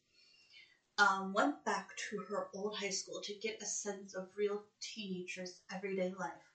Um, 0.99 1.33
went 1.33 1.65
back 1.65 1.97
to 2.11 2.19
her 2.29 2.49
old 2.55 2.77
high 2.77 2.91
school 2.91 3.21
to 3.23 3.35
get 3.35 3.61
a 3.63 3.67
sense 3.67 4.15
of 4.15 4.29
real 4.37 4.65
teenagers' 4.81 5.61
everyday 5.71 6.11
life 6.11 6.53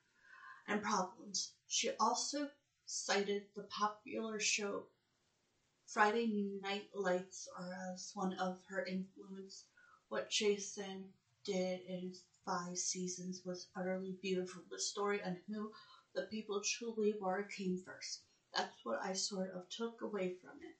and 0.67 0.81
problems. 0.81 1.51
She 1.67 1.91
also 1.99 2.49
cited 2.85 3.45
the 3.55 3.63
popular 3.63 4.39
show 4.39 4.87
Friday 5.87 6.27
Night 6.61 6.89
Lights 6.93 7.47
are 7.57 7.93
as 7.93 8.11
one 8.13 8.33
of 8.39 8.59
her 8.67 8.85
influence. 8.85 9.63
What 10.09 10.29
Jason 10.29 11.13
did 11.45 11.79
in 11.87 12.13
five 12.43 12.77
seasons 12.77 13.45
was 13.45 13.69
utterly 13.73 14.19
beautiful. 14.21 14.63
The 14.69 14.81
story 14.81 15.21
and 15.23 15.37
who 15.47 15.71
the 16.13 16.23
people 16.23 16.61
truly 16.61 17.15
were 17.21 17.43
came 17.43 17.77
first. 17.77 18.23
That's 18.53 18.75
what 18.83 18.99
I 19.01 19.13
sort 19.13 19.51
of 19.51 19.69
took 19.69 20.01
away 20.01 20.35
from 20.41 20.61
it. 20.61 20.75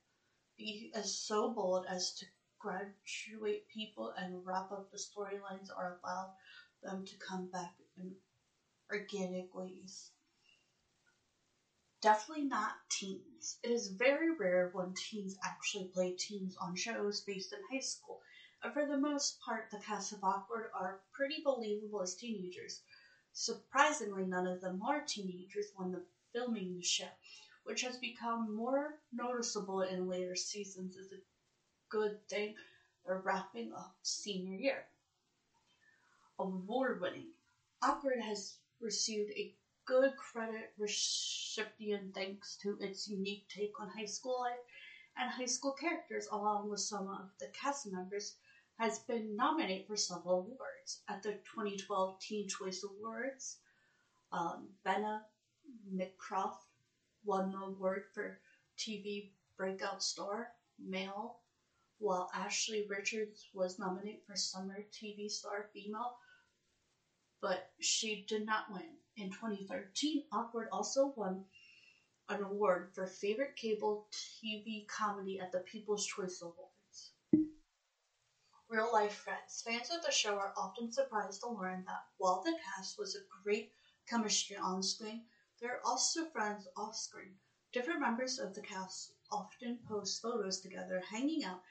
Be 0.58 0.91
as 0.93 1.17
so 1.17 1.54
bold 1.54 1.86
as 1.88 2.13
to 2.15 2.26
graduate 2.60 3.65
people 3.70 4.10
and 4.17 4.46
wrap 4.46 4.74
up 4.74 4.91
the 4.91 4.98
storylines 4.98 5.70
or 5.76 6.00
allow 6.04 6.34
them 6.84 7.06
to 7.06 7.15
come 7.15 7.48
back 7.48 7.76
in 7.96 8.13
organic 8.91 9.56
ways. 9.56 10.12
Definitely 12.08 12.46
not 12.46 12.78
teens. 12.89 13.58
It 13.62 13.70
is 13.70 13.89
very 13.89 14.32
rare 14.32 14.70
when 14.72 14.93
teens 14.93 15.36
actually 15.43 15.89
play 15.89 16.12
teens 16.17 16.56
on 16.56 16.74
shows 16.74 17.20
based 17.20 17.52
in 17.52 17.60
high 17.70 17.82
school, 17.82 18.22
and 18.63 18.72
for 18.72 18.86
the 18.86 18.96
most 18.96 19.41
part, 19.41 19.70
the 19.70 19.78
cast 19.78 20.13
of 20.13 20.24
Awkward 20.24 20.70
are 20.74 21.02
pretty 21.12 21.41
believable 21.43 22.02
as 22.02 22.15
teenagers. 22.15 22.80
Surprisingly, 23.34 24.24
none 24.24 24.48
of 24.48 24.62
them 24.62 24.82
are 24.84 25.04
teenagers 25.06 25.65
when 25.76 25.91
the 25.91 26.02
filming 26.32 26.78
the 26.78 26.82
show, 26.82 27.10
which 27.65 27.82
has 27.82 27.98
become 27.98 28.56
more 28.56 28.96
noticeable 29.12 29.82
in 29.82 30.08
later 30.08 30.34
seasons 30.34 30.96
is 30.96 31.12
a 31.12 31.20
good 31.89 32.15
thing. 32.30 32.56
They're 33.06 33.17
wrapping 33.17 33.74
up 33.74 33.91
senior 34.02 34.56
year. 34.56 34.86
Award 36.39 37.02
winning. 37.02 37.32
Awkward 37.82 38.22
has 38.22 38.56
received 38.80 39.30
a 39.32 39.52
good 39.88 40.12
credit 40.17 40.73
recipient 40.78 42.13
thanks 42.13 42.58
to 42.62 42.78
its 42.82 43.08
unique 43.08 43.47
take 43.47 43.80
on 43.80 43.89
high 43.89 44.06
school 44.06 44.41
life 44.41 44.60
and 45.17 45.32
high 45.32 45.45
school 45.45 45.71
characters, 45.71 46.28
along 46.32 46.69
with 46.69 46.82
some 46.82 47.08
of 47.08 47.30
the 47.39 47.47
cast 47.47 47.91
members, 47.91 48.36
has 48.78 49.00
been 49.00 49.36
nominated 49.36 49.88
for 49.88 49.95
several 49.95 50.39
awards. 50.41 51.02
At 51.10 51.23
the 51.23 51.32
2012 51.56 52.19
Teen 52.19 52.47
Choice 52.47 52.84
Awards, 52.84 53.58
um, 54.32 54.67
Benna 54.86 55.21
McCroft 55.91 56.65
won 57.26 57.52
the 57.52 57.58
award 57.58 58.04
for 58.13 58.39
TV 58.78 59.32
Breakout 59.58 60.04
Star 60.04 60.50
Male, 60.78 61.38
while 61.97 62.30
Ashley 62.36 62.86
Richards 62.88 63.47
was 63.54 63.80
nominated 63.80 64.21
for 64.28 64.36
Summer 64.36 64.86
TV 64.93 65.32
Star 65.32 65.69
Female, 65.73 66.17
but 67.41 67.71
she 67.80 68.26
did 68.28 68.45
not 68.45 68.71
win. 68.71 68.97
In 69.17 69.32
2013, 69.32 70.27
Awkward 70.32 70.69
also 70.71 71.12
won 71.15 71.43
an 72.30 72.43
award 72.43 72.91
for 72.93 73.08
Favorite 73.08 73.56
Cable 73.56 74.06
TV 74.13 74.88
Comedy 74.88 75.39
at 75.39 75.51
the 75.51 75.62
People's 75.62 76.06
Choice 76.06 76.39
Awards. 76.39 77.13
Real 78.69 78.91
life 78.93 79.15
friends. 79.15 79.63
Fans 79.65 79.89
of 79.89 80.03
the 80.03 80.12
show 80.12 80.36
are 80.36 80.53
often 80.56 80.91
surprised 80.91 81.41
to 81.41 81.49
learn 81.49 81.84
that 81.88 82.03
while 82.17 82.43
the 82.45 82.56
cast 82.63 82.99
was 82.99 83.15
a 83.15 83.25
great 83.43 83.71
chemistry 84.08 84.56
on 84.56 84.84
screen, 84.84 85.23
they're 85.60 85.82
also 85.84 86.25
friends 86.25 86.67
off 86.77 86.95
screen. 86.95 87.34
Different 87.73 87.99
members 87.99 88.38
of 88.38 88.53
the 88.53 88.62
cast 88.62 89.13
often 89.32 89.80
post 89.88 90.21
photos 90.21 90.60
together 90.60 91.01
hanging 91.10 91.43
out, 91.43 91.62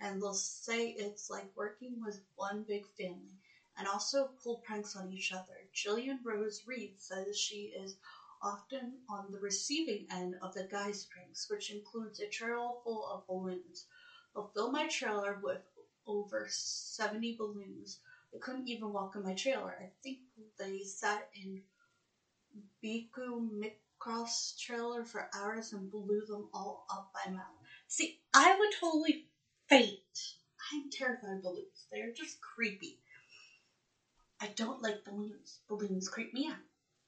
and 0.00 0.22
they'll 0.22 0.32
say 0.32 0.94
it's 0.96 1.28
like 1.28 1.50
working 1.54 2.00
with 2.00 2.22
one 2.34 2.64
big 2.66 2.86
family 2.96 3.36
and 3.76 3.88
also 3.88 4.30
pull 4.42 4.62
pranks 4.66 4.96
on 4.96 5.12
each 5.12 5.32
other. 5.32 5.68
Jillian 5.74 6.18
Rose 6.24 6.62
Reed 6.66 6.94
says 6.98 7.38
she 7.38 7.72
is 7.76 7.96
often 8.42 8.98
on 9.08 9.32
the 9.32 9.38
receiving 9.38 10.06
end 10.10 10.36
of 10.42 10.54
the 10.54 10.68
guys' 10.70 11.06
pranks, 11.06 11.48
which 11.48 11.70
includes 11.70 12.20
a 12.20 12.28
trailer 12.28 12.74
full 12.84 13.06
of 13.06 13.26
balloons. 13.26 13.86
They'll 14.34 14.50
fill 14.54 14.70
my 14.70 14.86
trailer 14.88 15.38
with 15.42 15.62
over 16.06 16.46
70 16.50 17.36
balloons. 17.36 18.00
They 18.32 18.38
couldn't 18.38 18.68
even 18.68 18.92
walk 18.92 19.16
in 19.16 19.22
my 19.22 19.34
trailer. 19.34 19.76
I 19.80 19.90
think 20.02 20.18
they 20.58 20.80
sat 20.80 21.28
in 21.34 21.62
Biku 22.82 23.48
Mikros 23.50 24.58
trailer 24.58 25.04
for 25.04 25.30
hours 25.34 25.72
and 25.72 25.90
blew 25.90 26.24
them 26.26 26.48
all 26.52 26.86
up 26.90 27.12
by 27.14 27.30
mouth. 27.30 27.42
See, 27.88 28.18
I 28.34 28.56
would 28.58 28.72
totally 28.78 29.26
faint. 29.68 29.98
I'm 30.72 30.90
terrified 30.90 31.36
of 31.36 31.42
balloons. 31.42 31.86
They're 31.90 32.12
just 32.12 32.40
creepy. 32.40 32.98
I 34.40 34.48
don't 34.48 34.82
like 34.82 35.04
balloons. 35.04 35.60
Balloons 35.68 36.08
creep 36.08 36.34
me 36.34 36.48
out. 36.48 36.56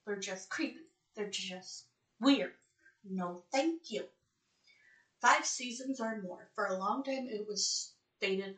They're 0.06 0.16
just 0.16 0.48
creepy. 0.48 0.80
They're 1.14 1.30
just 1.30 1.86
weird. 2.20 2.52
No, 3.04 3.42
thank 3.52 3.90
you. 3.90 4.04
Five 5.20 5.46
seasons 5.46 6.00
or 6.00 6.20
more. 6.22 6.48
For 6.54 6.66
a 6.66 6.78
long 6.78 7.02
time, 7.02 7.26
it 7.28 7.46
was 7.48 7.92
stated 8.18 8.56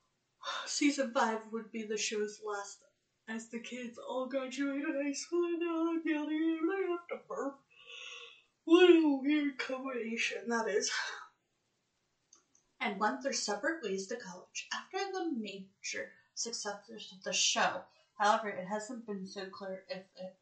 season 0.66 1.12
five 1.12 1.40
would 1.52 1.72
be 1.72 1.82
the 1.82 1.96
show's 1.96 2.40
last 2.44 2.78
as 3.28 3.48
the 3.48 3.58
kids 3.58 3.98
all 3.98 4.26
graduated 4.26 4.94
high 4.94 5.12
school 5.12 5.44
and 5.44 5.60
now 5.60 5.90
I'm 5.90 6.02
yelling 6.04 6.58
and 6.60 6.90
have 6.90 7.08
to 7.08 7.26
burp. 7.28 7.58
What 8.64 8.90
a 8.90 9.20
weird 9.22 9.58
combination 9.58 10.48
that 10.48 10.68
is. 10.68 10.90
And 12.78 13.00
went 13.00 13.22
their 13.22 13.32
separate 13.32 13.82
ways 13.82 14.06
to 14.08 14.16
college. 14.16 14.68
After 14.72 14.98
the 15.10 15.32
major 15.32 16.12
successes 16.36 17.12
of 17.12 17.24
the 17.24 17.32
show, 17.32 17.82
however, 18.18 18.48
it 18.48 18.66
hasn't 18.66 19.06
been 19.06 19.26
so 19.26 19.46
clear 19.46 19.82
if 19.88 20.04
it 20.16 20.36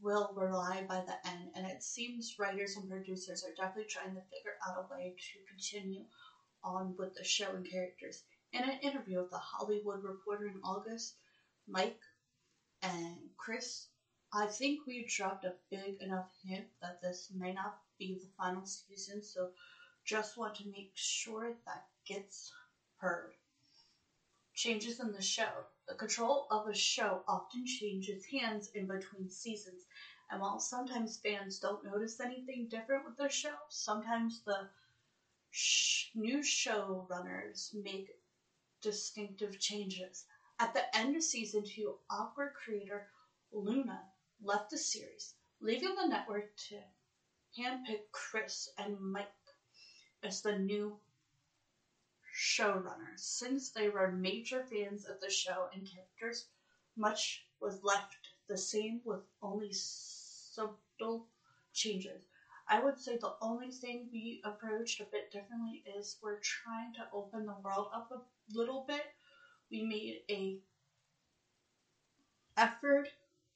will 0.00 0.32
rely 0.36 0.86
by 0.88 1.00
the 1.00 1.28
end, 1.28 1.50
and 1.54 1.66
it 1.66 1.82
seems 1.82 2.36
writers 2.38 2.76
and 2.76 2.88
producers 2.88 3.44
are 3.44 3.54
definitely 3.56 3.90
trying 3.90 4.14
to 4.14 4.20
figure 4.30 4.56
out 4.66 4.78
a 4.78 4.94
way 4.94 5.14
to 5.18 5.52
continue 5.52 6.04
on 6.62 6.94
with 6.96 7.14
the 7.14 7.24
show 7.24 7.50
and 7.54 7.68
characters. 7.68 8.22
In 8.52 8.62
an 8.62 8.78
interview 8.80 9.18
with 9.18 9.30
the 9.30 9.38
Hollywood 9.38 10.02
Reporter 10.02 10.46
in 10.46 10.60
August, 10.64 11.14
Mike 11.66 12.00
and 12.82 13.16
Chris, 13.36 13.88
I 14.32 14.46
think 14.46 14.86
we 14.86 15.06
dropped 15.08 15.44
a 15.44 15.54
big 15.70 16.00
enough 16.00 16.30
hint 16.44 16.66
that 16.80 17.00
this 17.02 17.28
may 17.36 17.52
not 17.52 17.78
be 17.98 18.18
the 18.20 18.30
final 18.36 18.64
season, 18.64 19.22
so 19.22 19.48
just 20.04 20.38
want 20.38 20.54
to 20.56 20.70
make 20.70 20.92
sure 20.94 21.54
that 21.66 21.86
gets 22.06 22.52
heard. 22.98 23.32
Changes 24.58 24.98
in 24.98 25.12
the 25.12 25.22
show. 25.22 25.66
The 25.86 25.94
control 25.94 26.48
of 26.50 26.66
a 26.66 26.74
show 26.74 27.22
often 27.28 27.64
changes 27.64 28.26
hands 28.26 28.68
in 28.74 28.88
between 28.88 29.30
seasons, 29.30 29.86
and 30.28 30.40
while 30.40 30.58
sometimes 30.58 31.16
fans 31.16 31.60
don't 31.60 31.84
notice 31.84 32.18
anything 32.18 32.66
different 32.68 33.04
with 33.04 33.16
the 33.16 33.28
show, 33.28 33.54
sometimes 33.68 34.42
the 34.44 34.68
sh- 35.50 36.06
new 36.14 36.40
showrunners 36.40 37.72
make 37.74 38.10
distinctive 38.82 39.60
changes. 39.60 40.24
At 40.58 40.74
the 40.74 40.84
end 40.96 41.16
of 41.16 41.22
season 41.22 41.64
two, 41.64 41.96
Awkward 42.10 42.54
creator 42.54 43.06
Luna 43.52 44.06
left 44.40 44.70
the 44.70 44.78
series, 44.78 45.34
leaving 45.60 45.94
the 45.94 46.08
network 46.08 46.48
to 46.68 46.80
handpick 47.58 48.02
Chris 48.12 48.68
and 48.78 48.98
Mike 49.00 49.28
as 50.22 50.42
the 50.42 50.56
new 50.56 50.98
showrunners. 52.38 53.18
Since 53.18 53.70
they 53.70 53.88
were 53.88 54.12
major 54.12 54.64
fans 54.64 55.04
of 55.04 55.20
the 55.20 55.30
show 55.30 55.68
and 55.74 55.86
characters, 55.86 56.46
much 56.96 57.44
was 57.60 57.82
left 57.82 58.16
the 58.48 58.56
same 58.56 59.00
with 59.04 59.20
only 59.42 59.72
subtle 59.72 61.26
changes. 61.72 62.22
I 62.68 62.80
would 62.80 63.00
say 63.00 63.16
the 63.16 63.34
only 63.40 63.72
thing 63.72 64.08
we 64.12 64.40
approached 64.44 65.00
a 65.00 65.04
bit 65.04 65.32
differently 65.32 65.82
is 65.98 66.18
we're 66.22 66.38
trying 66.40 66.92
to 66.94 67.08
open 67.12 67.44
the 67.46 67.56
world 67.64 67.88
up 67.92 68.10
a 68.12 68.22
little 68.52 68.84
bit. 68.86 69.04
We 69.70 69.82
made 69.82 70.22
a 70.30 70.58
effort 72.56 73.08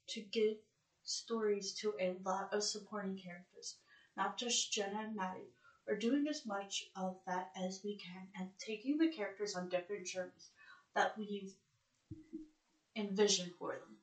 to 0.09 0.21
give 0.21 0.57
stories 1.05 1.73
to 1.75 1.95
a 2.01 2.17
lot 2.25 2.53
of 2.53 2.65
supporting 2.65 3.17
characters, 3.17 3.77
not 4.17 4.39
just 4.39 4.73
Jenna 4.73 5.01
and 5.01 5.17
Matty. 5.17 5.53
We're 5.93 5.99
doing 5.99 6.27
as 6.27 6.47
much 6.47 6.85
of 6.97 7.19
that 7.27 7.49
as 7.55 7.83
we 7.85 7.99
can 7.99 8.27
and 8.35 8.49
taking 8.59 8.97
the 8.97 9.09
characters 9.09 9.55
on 9.55 9.69
different 9.69 10.07
journeys 10.07 10.49
that 10.95 11.13
we've 11.19 11.53
envisioned 12.97 13.53
for 13.59 13.77
them. 13.77 13.99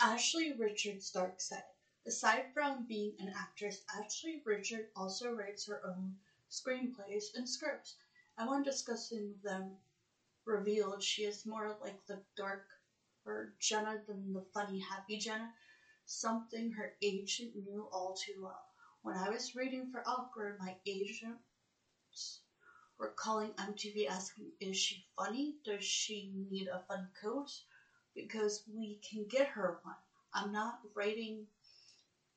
Ashley 0.00 0.54
Richards 0.54 1.10
Dark 1.10 1.34
said, 1.36 1.64
Aside 2.06 2.46
from 2.54 2.86
being 2.88 3.14
an 3.18 3.30
actress, 3.36 3.82
Ashley 3.94 4.40
Richard 4.46 4.86
also 4.96 5.28
writes 5.28 5.66
her 5.66 5.82
own 5.84 6.14
screenplays 6.50 7.26
and 7.34 7.46
scripts. 7.46 7.96
And 8.38 8.48
when 8.48 8.62
discussing 8.62 9.36
them, 9.44 9.76
revealed 10.46 11.02
she 11.02 11.24
is 11.24 11.44
more 11.44 11.76
like 11.82 11.98
the 12.08 12.22
dark 12.38 12.64
or 13.26 13.50
Jenna 13.60 14.00
than 14.08 14.32
the 14.32 14.44
funny, 14.54 14.78
happy 14.80 15.18
Jenna, 15.18 15.50
something 16.06 16.72
her 16.72 16.92
agent 17.02 17.54
knew 17.54 17.86
all 17.92 18.14
too 18.14 18.40
well. 18.42 18.71
When 19.02 19.16
I 19.16 19.28
was 19.28 19.54
reading 19.54 19.90
for 19.90 20.02
Awkward, 20.06 20.56
my 20.58 20.76
agents 20.86 22.40
were 22.98 23.12
calling 23.16 23.52
MTV 23.58 24.06
asking, 24.06 24.52
Is 24.60 24.76
she 24.78 25.04
funny? 25.16 25.56
Does 25.64 25.84
she 25.84 26.30
need 26.50 26.68
a 26.68 26.80
fun 26.88 27.08
coach? 27.20 27.64
Because 28.14 28.62
we 28.66 28.98
can 29.08 29.26
get 29.28 29.48
her 29.48 29.78
one. 29.82 29.94
I'm 30.34 30.52
not 30.52 30.78
writing 30.94 31.46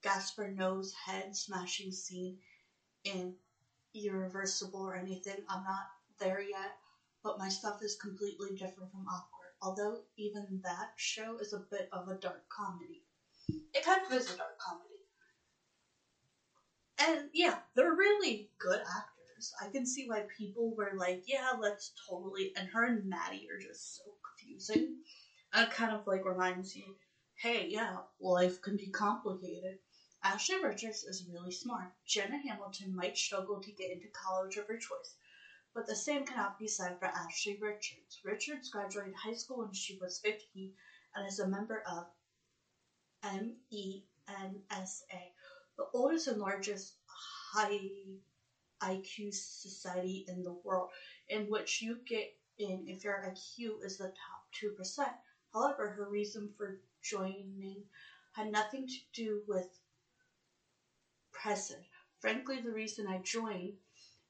Gaspar 0.04 0.48
Noé's 0.50 0.94
head 1.06 1.36
smashing 1.36 1.92
scene 1.92 2.38
in 3.04 3.34
Irreversible 3.96 4.82
or 4.82 4.96
anything. 4.96 5.44
I'm 5.50 5.64
not 5.64 5.86
there 6.20 6.42
yet, 6.42 6.76
but 7.24 7.38
my 7.40 7.50
stuff 7.50 7.78
is 7.82 7.96
completely 7.96 8.52
different 8.56 8.92
from 8.92 9.08
Awkward 9.08 9.30
although 9.62 9.98
even 10.18 10.60
that 10.64 10.90
show 10.98 11.38
is 11.40 11.54
a 11.54 11.64
bit 11.72 11.88
of 11.92 12.08
a 12.08 12.16
dark 12.16 12.44
comedy. 12.50 13.02
It 13.74 13.84
kind 13.84 14.02
of 14.06 14.12
is 14.12 14.28
a 14.30 14.36
dark 14.38 14.58
comedy. 14.60 14.95
And 17.00 17.30
yeah, 17.34 17.60
they're 17.76 17.94
really 17.94 18.50
good 18.58 18.80
actors. 18.80 19.54
I 19.62 19.70
can 19.70 19.86
see 19.86 20.08
why 20.08 20.24
people 20.38 20.74
were 20.76 20.94
like, 20.96 21.24
yeah, 21.28 21.52
let's 21.60 21.92
totally. 22.10 22.54
And 22.56 22.70
her 22.70 22.86
and 22.86 23.06
Matty 23.06 23.48
are 23.52 23.60
just 23.60 23.98
so 23.98 24.04
confusing. 24.24 24.98
It 25.54 25.72
kind 25.72 25.94
of 25.94 26.08
like 26.08 26.26
reminds 26.26 26.76
you, 26.76 26.96
hey, 27.36 27.68
yeah, 27.70 27.98
life 28.20 28.62
can 28.62 28.78
be 28.78 28.88
complicated. 28.88 29.78
Ashley 30.24 30.56
Richards 30.64 31.04
is 31.04 31.28
really 31.32 31.52
smart. 31.52 31.92
Jenna 32.08 32.38
Hamilton 32.38 32.96
might 32.96 33.18
struggle 33.18 33.62
to 33.62 33.72
get 33.72 33.92
into 33.92 34.08
college 34.08 34.58
of 34.58 34.68
her 34.68 34.78
choice, 34.78 35.16
but 35.74 35.86
the 35.86 35.96
same 35.96 36.26
cannot 36.26 36.58
be 36.58 36.68
said 36.68 36.98
for 36.98 37.06
Ashley 37.06 37.60
Richards. 37.62 38.22
Richards 38.24 38.70
graduated 38.70 39.14
high 39.14 39.36
school 39.36 39.60
when 39.60 39.74
she 39.74 40.00
was 40.02 40.20
15 40.20 40.74
and 41.16 41.28
is 41.28 41.40
a 41.40 41.48
member 41.48 41.84
of 41.86 42.08
MENSA, 43.24 44.02
the 45.78 45.86
oldest 45.94 46.28
and 46.28 46.40
largest 46.40 46.94
high 47.08 48.18
IQ 48.82 49.32
society 49.32 50.26
in 50.28 50.44
the 50.44 50.54
world, 50.64 50.90
in 51.30 51.50
which 51.50 51.82
you 51.82 52.00
get 52.08 52.36
in 52.58 52.86
if 52.88 53.04
your 53.04 53.24
IQ 53.26 53.84
is 53.84 53.98
the 53.98 54.08
top 54.08 54.44
2%. 54.54 55.14
However, 55.54 55.90
her 55.90 56.08
reason 56.08 56.54
for 56.58 56.80
joining 57.02 57.86
had 58.34 58.52
nothing 58.52 58.88
to 58.88 58.98
do 59.14 59.42
with 59.48 59.68
present. 61.32 61.86
Frankly, 62.20 62.60
the 62.60 62.72
reason 62.72 63.08
I 63.08 63.20
joined 63.20 63.76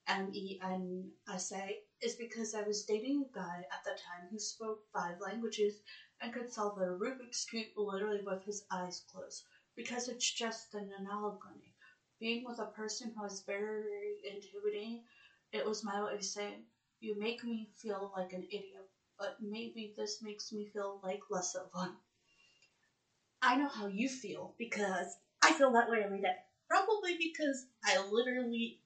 MENSA 0.07 1.77
is 2.01 2.15
because 2.15 2.53
I 2.53 2.61
was 2.63 2.83
dating 2.83 3.23
a 3.23 3.37
guy 3.37 3.65
at 3.71 3.83
the 3.83 3.91
time 3.91 4.27
who 4.29 4.39
spoke 4.39 4.81
five 4.93 5.19
languages 5.21 5.79
and 6.21 6.33
could 6.33 6.51
solve 6.51 6.77
a 6.77 6.87
Rubik's 6.87 7.45
Cube 7.45 7.69
literally 7.77 8.21
with 8.21 8.43
his 8.43 8.63
eyes 8.71 9.01
closed. 9.11 9.43
Because 9.75 10.07
it's 10.07 10.31
just 10.31 10.73
an 10.73 10.91
analogy. 10.97 11.71
Being 12.19 12.43
with 12.43 12.59
a 12.59 12.65
person 12.65 13.11
who 13.15 13.23
is 13.25 13.41
very 13.45 14.17
intimidating, 14.23 15.01
it 15.51 15.63
was 15.65 15.83
my 15.83 16.01
way 16.01 16.15
of 16.15 16.23
saying, 16.25 16.65
You 16.99 17.17
make 17.17 17.43
me 17.43 17.69
feel 17.77 18.11
like 18.15 18.33
an 18.33 18.45
idiot, 18.49 18.87
but 19.19 19.35
maybe 19.39 19.93
this 19.95 20.21
makes 20.21 20.51
me 20.51 20.65
feel 20.73 20.99
like 21.03 21.19
less 21.29 21.53
of 21.53 21.67
one. 21.71 21.95
I 23.41 23.55
know 23.55 23.67
how 23.67 23.85
you 23.85 24.09
feel 24.09 24.53
because 24.57 25.15
I 25.41 25.51
feel 25.53 25.71
that 25.71 25.87
way 25.87 26.01
every 26.01 26.19
day. 26.19 26.33
Probably 26.67 27.15
because 27.17 27.65
I 27.83 27.97
literally 27.97 28.77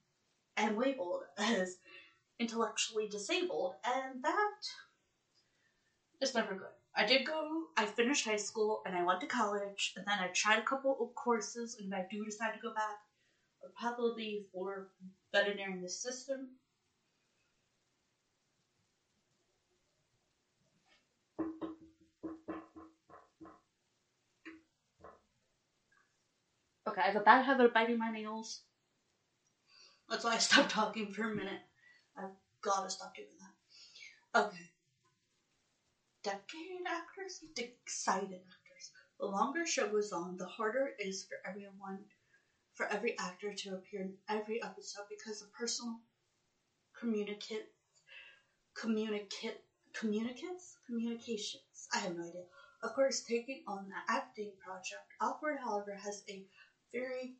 am 0.56 0.76
labeled 0.76 1.22
as 1.38 1.78
intellectually 2.38 3.08
disabled, 3.08 3.74
and 3.84 4.22
that 4.22 4.50
is 6.20 6.34
never 6.34 6.54
good. 6.54 6.68
I 6.94 7.04
did 7.04 7.26
go, 7.26 7.66
I 7.76 7.86
finished 7.86 8.24
high 8.24 8.36
school 8.36 8.82
and 8.86 8.94
I 8.94 9.02
went 9.02 9.20
to 9.22 9.26
college, 9.26 9.92
and 9.96 10.04
then 10.06 10.20
I 10.20 10.28
tried 10.28 10.58
a 10.58 10.62
couple 10.62 10.96
of 11.00 11.14
courses, 11.16 11.74
and 11.74 11.92
if 11.92 11.92
I 11.98 12.06
do 12.08 12.24
decide 12.24 12.52
to 12.54 12.60
go 12.60 12.72
back, 12.72 12.98
probably 13.76 14.46
for 14.52 14.88
veterinary 15.32 15.84
assistant. 15.84 16.50
Okay, 26.86 27.00
I 27.00 27.06
have 27.06 27.16
a 27.16 27.20
bad 27.20 27.44
habit 27.44 27.64
of 27.66 27.72
biting 27.72 27.96
my 27.98 28.10
nails. 28.10 28.60
That's 30.08 30.24
why 30.24 30.32
I 30.34 30.38
stopped 30.38 30.70
talking 30.70 31.12
for 31.12 31.24
a 31.24 31.34
minute. 31.34 31.60
I've 32.16 32.34
gotta 32.60 32.90
stop 32.90 33.14
doing 33.14 33.28
that. 33.38 34.40
Okay. 34.46 34.70
Decade 36.22 36.86
actors? 36.86 37.40
Decided 37.54 38.40
actors. 38.40 38.90
The 39.18 39.26
longer 39.26 39.66
show 39.66 39.86
goes 39.88 40.12
on, 40.12 40.36
the 40.38 40.46
harder 40.46 40.86
it 40.98 41.06
is 41.06 41.24
for 41.24 41.38
everyone, 41.46 42.06
for 42.74 42.86
every 42.86 43.18
actor 43.18 43.54
to 43.54 43.74
appear 43.74 44.00
in 44.02 44.14
every 44.28 44.62
episode 44.62 45.04
because 45.10 45.40
the 45.40 45.46
personal 45.46 46.00
communicate, 46.98 47.68
communicate, 48.74 49.60
communicates, 49.92 50.76
communications. 50.86 51.86
I 51.92 51.98
have 51.98 52.14
no 52.16 52.22
idea. 52.28 52.44
Of 52.82 52.94
course, 52.94 53.20
taking 53.20 53.62
on 53.66 53.88
the 53.88 54.12
acting 54.12 54.52
project, 54.58 55.04
Awkward, 55.20 55.58
however, 55.62 55.94
has 56.02 56.22
a 56.28 56.44
very 56.92 57.34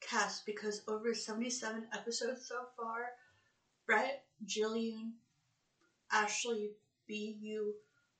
cast 0.00 0.46
because 0.46 0.82
over 0.86 1.12
77 1.14 1.88
episodes 1.92 2.46
so 2.46 2.66
far, 2.76 3.14
Brett, 3.86 4.24
Jillian, 4.46 5.12
Ashley, 6.10 6.72
B.U., 7.06 7.74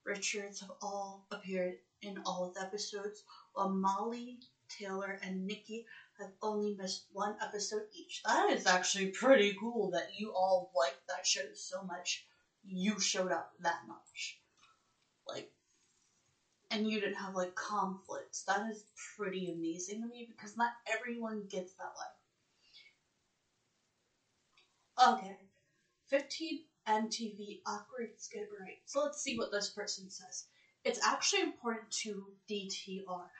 Richards 0.05 0.61
have 0.61 0.71
all 0.83 1.25
appeared 1.31 1.77
in 2.03 2.19
all 2.27 2.45
of 2.45 2.55
the 2.55 2.61
episodes, 2.61 3.23
while 3.53 3.69
Molly, 3.71 4.39
Taylor, 4.69 5.19
and 5.23 5.47
Nikki 5.47 5.85
have 6.19 6.31
only 6.43 6.75
missed 6.75 7.05
one 7.13 7.37
episode 7.41 7.85
each. 7.93 8.21
That 8.25 8.51
is 8.51 8.67
actually 8.67 9.07
pretty 9.07 9.55
cool 9.59 9.91
that 9.91 10.09
you 10.19 10.33
all 10.35 10.71
liked 10.75 11.07
that 11.09 11.27
show 11.27 11.47
so 11.55 11.83
much. 11.83 12.25
You 12.63 12.99
showed 13.01 13.33
up 13.33 13.51
that 13.61 13.87
much. 13.87 14.39
Like, 15.27 15.49
and 16.71 16.89
you 16.91 16.99
didn't 17.01 17.15
have 17.17 17.35
like 17.35 17.55
conflicts. 17.55 18.43
That 18.43 18.67
is 18.71 18.85
pretty 19.17 19.49
amazing 19.49 20.01
to 20.03 20.07
me 20.09 20.27
because 20.29 20.57
not 20.57 20.71
everyone 20.87 21.47
gets 21.49 21.73
that 21.75 21.93
life. 21.97 22.11
Okay, 24.99 25.37
15 26.09 26.61
MTV 26.87 27.61
awkward 27.67 28.11
skit 28.17 28.49
right. 28.61 28.79
So 28.85 29.01
let's 29.01 29.23
see 29.23 29.37
what 29.37 29.51
this 29.51 29.71
person 29.71 30.09
says. 30.11 30.45
It's 30.85 31.03
actually 31.05 31.43
important 31.43 31.91
to 32.03 32.35
DTR. 32.49 33.31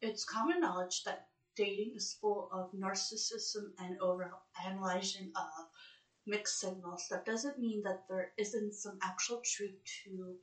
It's 0.00 0.24
common 0.24 0.60
knowledge 0.60 1.02
that 1.04 1.26
dating 1.56 1.92
is 1.96 2.16
full 2.20 2.48
of 2.50 2.70
narcissism 2.72 3.72
and 3.78 3.96
over 4.00 4.30
analyzing 4.64 5.30
of 5.36 5.66
mixed 6.26 6.58
signals. 6.60 7.06
That 7.10 7.24
doesn't 7.24 7.58
mean 7.58 7.82
that 7.84 8.02
there 8.08 8.32
isn't 8.38 8.74
some 8.74 8.98
actual 9.02 9.40
truth 9.44 9.76
to 10.04 10.36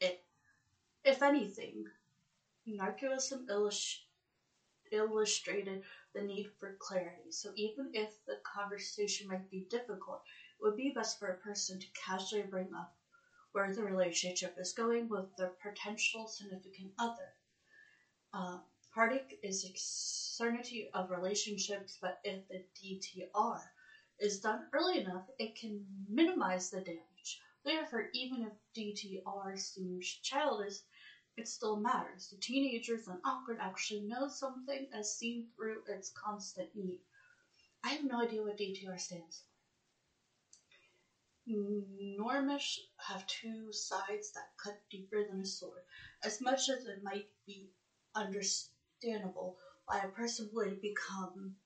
it 0.00 0.20
if 1.04 1.22
anything, 1.22 1.84
narcissism 2.68 3.48
illust- 3.50 4.04
illustrated 4.92 5.82
the 6.14 6.22
need 6.22 6.48
for 6.58 6.76
clarity. 6.78 7.30
So 7.32 7.52
even 7.56 7.90
if 7.94 8.10
the 8.26 8.36
conversation 8.44 9.28
might 9.28 9.50
be 9.50 9.66
difficult, 9.70 10.22
would 10.62 10.76
be 10.76 10.90
best 10.90 11.18
for 11.18 11.28
a 11.28 11.38
person 11.38 11.78
to 11.78 11.86
casually 11.94 12.42
bring 12.42 12.72
up 12.74 12.94
where 13.52 13.74
the 13.74 13.82
relationship 13.82 14.54
is 14.58 14.72
going 14.72 15.08
with 15.08 15.24
their 15.36 15.52
potential 15.62 16.28
significant 16.28 16.92
other. 16.98 17.34
Uh, 18.32 18.58
heartache 18.94 19.38
is 19.42 19.64
a 19.64 19.72
certainty 19.76 20.88
of 20.94 21.10
relationships, 21.10 21.98
but 22.00 22.20
if 22.24 22.46
the 22.48 22.62
DTR 22.80 23.60
is 24.20 24.40
done 24.40 24.68
early 24.72 25.00
enough, 25.00 25.24
it 25.38 25.56
can 25.56 25.84
minimize 26.08 26.70
the 26.70 26.80
damage. 26.80 27.40
Therefore, 27.64 28.08
even 28.14 28.42
if 28.42 28.52
DTR 28.76 29.58
seems 29.58 30.06
childish, 30.22 30.78
it 31.36 31.48
still 31.48 31.76
matters. 31.76 32.28
The 32.28 32.36
teenagers 32.36 33.08
and 33.08 33.20
awkward 33.24 33.58
actually 33.60 34.02
know 34.02 34.28
something 34.28 34.88
as 34.92 35.16
seen 35.16 35.48
through 35.56 35.82
its 35.88 36.10
constant 36.10 36.74
need. 36.74 37.00
I 37.82 37.90
have 37.90 38.04
no 38.04 38.22
idea 38.22 38.42
what 38.42 38.58
DTR 38.58 38.98
stands 38.98 39.40
for. 39.40 39.49
Normish 41.48 42.78
have 42.98 43.26
two 43.26 43.72
sides 43.72 44.32
that 44.32 44.56
cut 44.62 44.78
deeper 44.90 45.24
than 45.24 45.40
a 45.40 45.46
sword. 45.46 45.82
As 46.22 46.40
much 46.40 46.68
as 46.68 46.84
it 46.84 47.02
might 47.02 47.28
be 47.46 47.70
understandable 48.14 49.58
why 49.86 50.00
a 50.00 50.08
person 50.08 50.50
would 50.52 50.80
become 50.80 51.56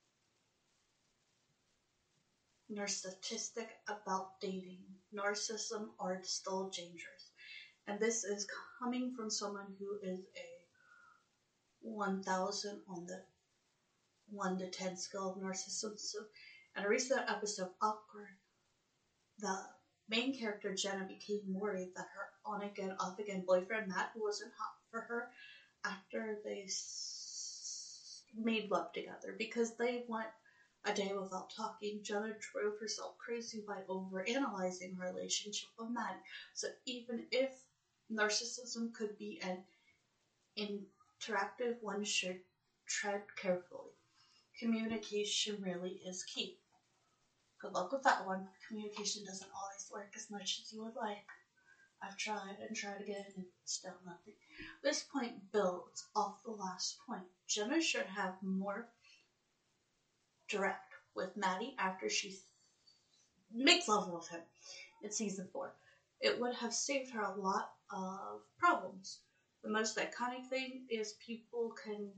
narcissistic 2.70 3.68
about 3.88 4.40
dating, 4.40 4.84
narcissism 5.12 5.90
are 5.98 6.22
still 6.22 6.70
dangerous. 6.70 7.32
And 7.87 8.00
this 8.00 8.24
is 8.24 8.46
coming 8.78 9.14
from 9.14 9.28
someone 9.28 9.74
who 9.78 9.98
is 10.02 10.20
a 10.37 10.64
1000 11.80 12.82
on 12.88 13.06
the 13.06 13.22
1 14.30 14.58
to 14.58 14.70
10 14.70 14.96
scale 14.96 15.32
of 15.32 15.42
narcissism. 15.42 16.26
In 16.76 16.84
a 16.84 16.88
recent 16.88 17.28
episode 17.28 17.64
of 17.64 17.74
Awkward, 17.82 18.38
the 19.38 19.56
main 20.08 20.32
character 20.34 20.74
Jenna 20.74 21.04
became 21.06 21.40
worried 21.46 21.90
that 21.96 22.06
her 22.14 22.28
on 22.44 22.62
again, 22.62 22.94
off 23.00 23.18
again 23.18 23.44
boyfriend 23.46 23.88
Matt 23.88 24.10
wasn't 24.14 24.52
hot 24.58 24.74
for 24.90 25.00
her 25.00 25.28
after 25.84 26.40
they 26.44 26.62
s- 26.64 28.22
made 28.34 28.70
love 28.70 28.92
together 28.92 29.34
because 29.38 29.72
they 29.76 30.04
went 30.08 30.30
a 30.84 30.92
day 30.94 31.12
without 31.14 31.50
talking. 31.50 32.02
Jenna 32.02 32.34
drove 32.40 32.78
herself 32.78 33.16
crazy 33.18 33.62
by 33.66 33.82
overanalyzing 33.88 34.96
her 34.98 35.06
relationship 35.12 35.68
with 35.78 35.90
Matt. 35.90 36.20
So 36.54 36.68
even 36.86 37.26
if 37.30 37.50
narcissism 38.12 38.92
could 38.92 39.16
be 39.18 39.40
an 39.42 39.62
interactive, 40.58 41.76
one 41.80 42.02
should 42.04 42.40
tread 42.86 43.22
carefully. 43.36 43.92
Communication 44.58 45.60
really 45.60 46.00
is 46.04 46.24
key. 46.24 46.56
Good 47.64 47.72
luck 47.72 47.92
with 47.92 48.03
that 48.03 48.27
one. 48.27 48.46
Communication 48.68 49.24
doesn't 49.24 49.50
always 49.57 49.88
work 49.90 50.12
as 50.14 50.31
much 50.31 50.61
as 50.62 50.70
you 50.70 50.85
would 50.85 50.96
like. 50.96 51.24
I've 52.03 52.18
tried 52.18 52.59
and 52.61 52.77
tried 52.77 53.00
again 53.00 53.24
and 53.37 53.46
still 53.64 53.94
nothing. 54.05 54.35
This 54.83 55.03
point 55.11 55.50
builds 55.50 56.05
off 56.14 56.42
the 56.44 56.50
last 56.50 56.98
point. 57.09 57.24
Jenna 57.48 57.81
should 57.81 58.05
have 58.05 58.35
more 58.42 58.90
direct 60.46 60.92
with 61.14 61.38
Matty 61.38 61.74
after 61.79 62.11
she 62.11 62.37
makes 63.50 63.88
love 63.88 64.12
with 64.12 64.29
him 64.29 64.42
in 65.03 65.11
season 65.11 65.48
four. 65.50 65.72
It 66.20 66.38
would 66.38 66.57
have 66.57 66.74
saved 66.74 67.12
her 67.12 67.22
a 67.22 67.40
lot 67.40 67.70
of 67.90 68.42
problems. 68.59 69.20
The 69.62 69.70
most 69.70 69.96
iconic 69.96 70.50
thing 70.50 70.85
is 70.90 71.14
people 71.27 71.74
can 71.83 72.11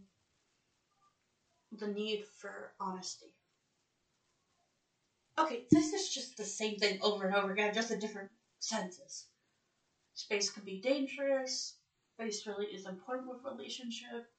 the 1.70 1.86
need 1.86 2.24
for 2.40 2.72
honesty. 2.80 3.35
Okay, 5.38 5.66
this 5.70 5.92
is 5.92 6.08
just 6.08 6.36
the 6.36 6.44
same 6.44 6.78
thing 6.78 6.98
over 7.02 7.26
and 7.26 7.34
over 7.34 7.52
again, 7.52 7.74
just 7.74 7.90
in 7.90 7.98
different 7.98 8.30
senses. 8.58 9.26
Space 10.14 10.50
can 10.50 10.64
be 10.64 10.80
dangerous. 10.80 11.74
Space 12.14 12.46
really 12.46 12.66
is 12.66 12.86
important 12.86 13.28
with 13.28 13.44
relationship. 13.44 14.30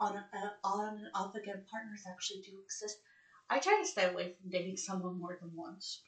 On 0.00 0.16
uh, 0.16 0.50
on 0.64 0.98
and 0.98 1.08
off 1.14 1.34
again, 1.34 1.64
partners 1.70 2.04
actually 2.08 2.40
do 2.40 2.58
exist. 2.64 2.98
I 3.50 3.60
try 3.60 3.78
to 3.80 3.86
stay 3.86 4.04
away 4.04 4.32
from 4.32 4.50
dating 4.50 4.76
someone 4.78 5.20
more 5.20 5.38
than 5.40 5.54
once. 5.56 6.02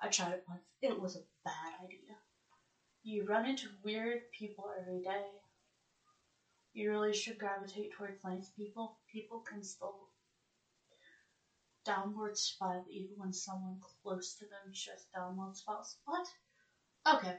I 0.00 0.08
tried 0.08 0.32
it 0.34 0.44
once. 0.48 0.62
It 0.82 1.00
was 1.00 1.16
a 1.16 1.24
bad 1.44 1.84
idea. 1.84 2.16
You 3.04 3.26
run 3.26 3.46
into 3.46 3.68
weird 3.84 4.30
people 4.32 4.70
every 4.78 5.02
day. 5.02 5.26
You 6.74 6.90
really 6.90 7.14
should 7.14 7.38
gravitate 7.38 7.92
towards 7.92 8.22
nice 8.24 8.50
people. 8.50 8.98
People 9.10 9.40
can 9.40 9.62
still 9.62 10.10
downward 11.84 12.36
spiral 12.36 12.84
even 12.90 13.10
when 13.16 13.32
someone 13.32 13.76
close 14.02 14.34
to 14.34 14.44
them 14.44 14.72
just 14.72 15.12
downward 15.12 15.56
spirals. 15.56 15.96
What? 16.04 16.26
Okay. 17.06 17.36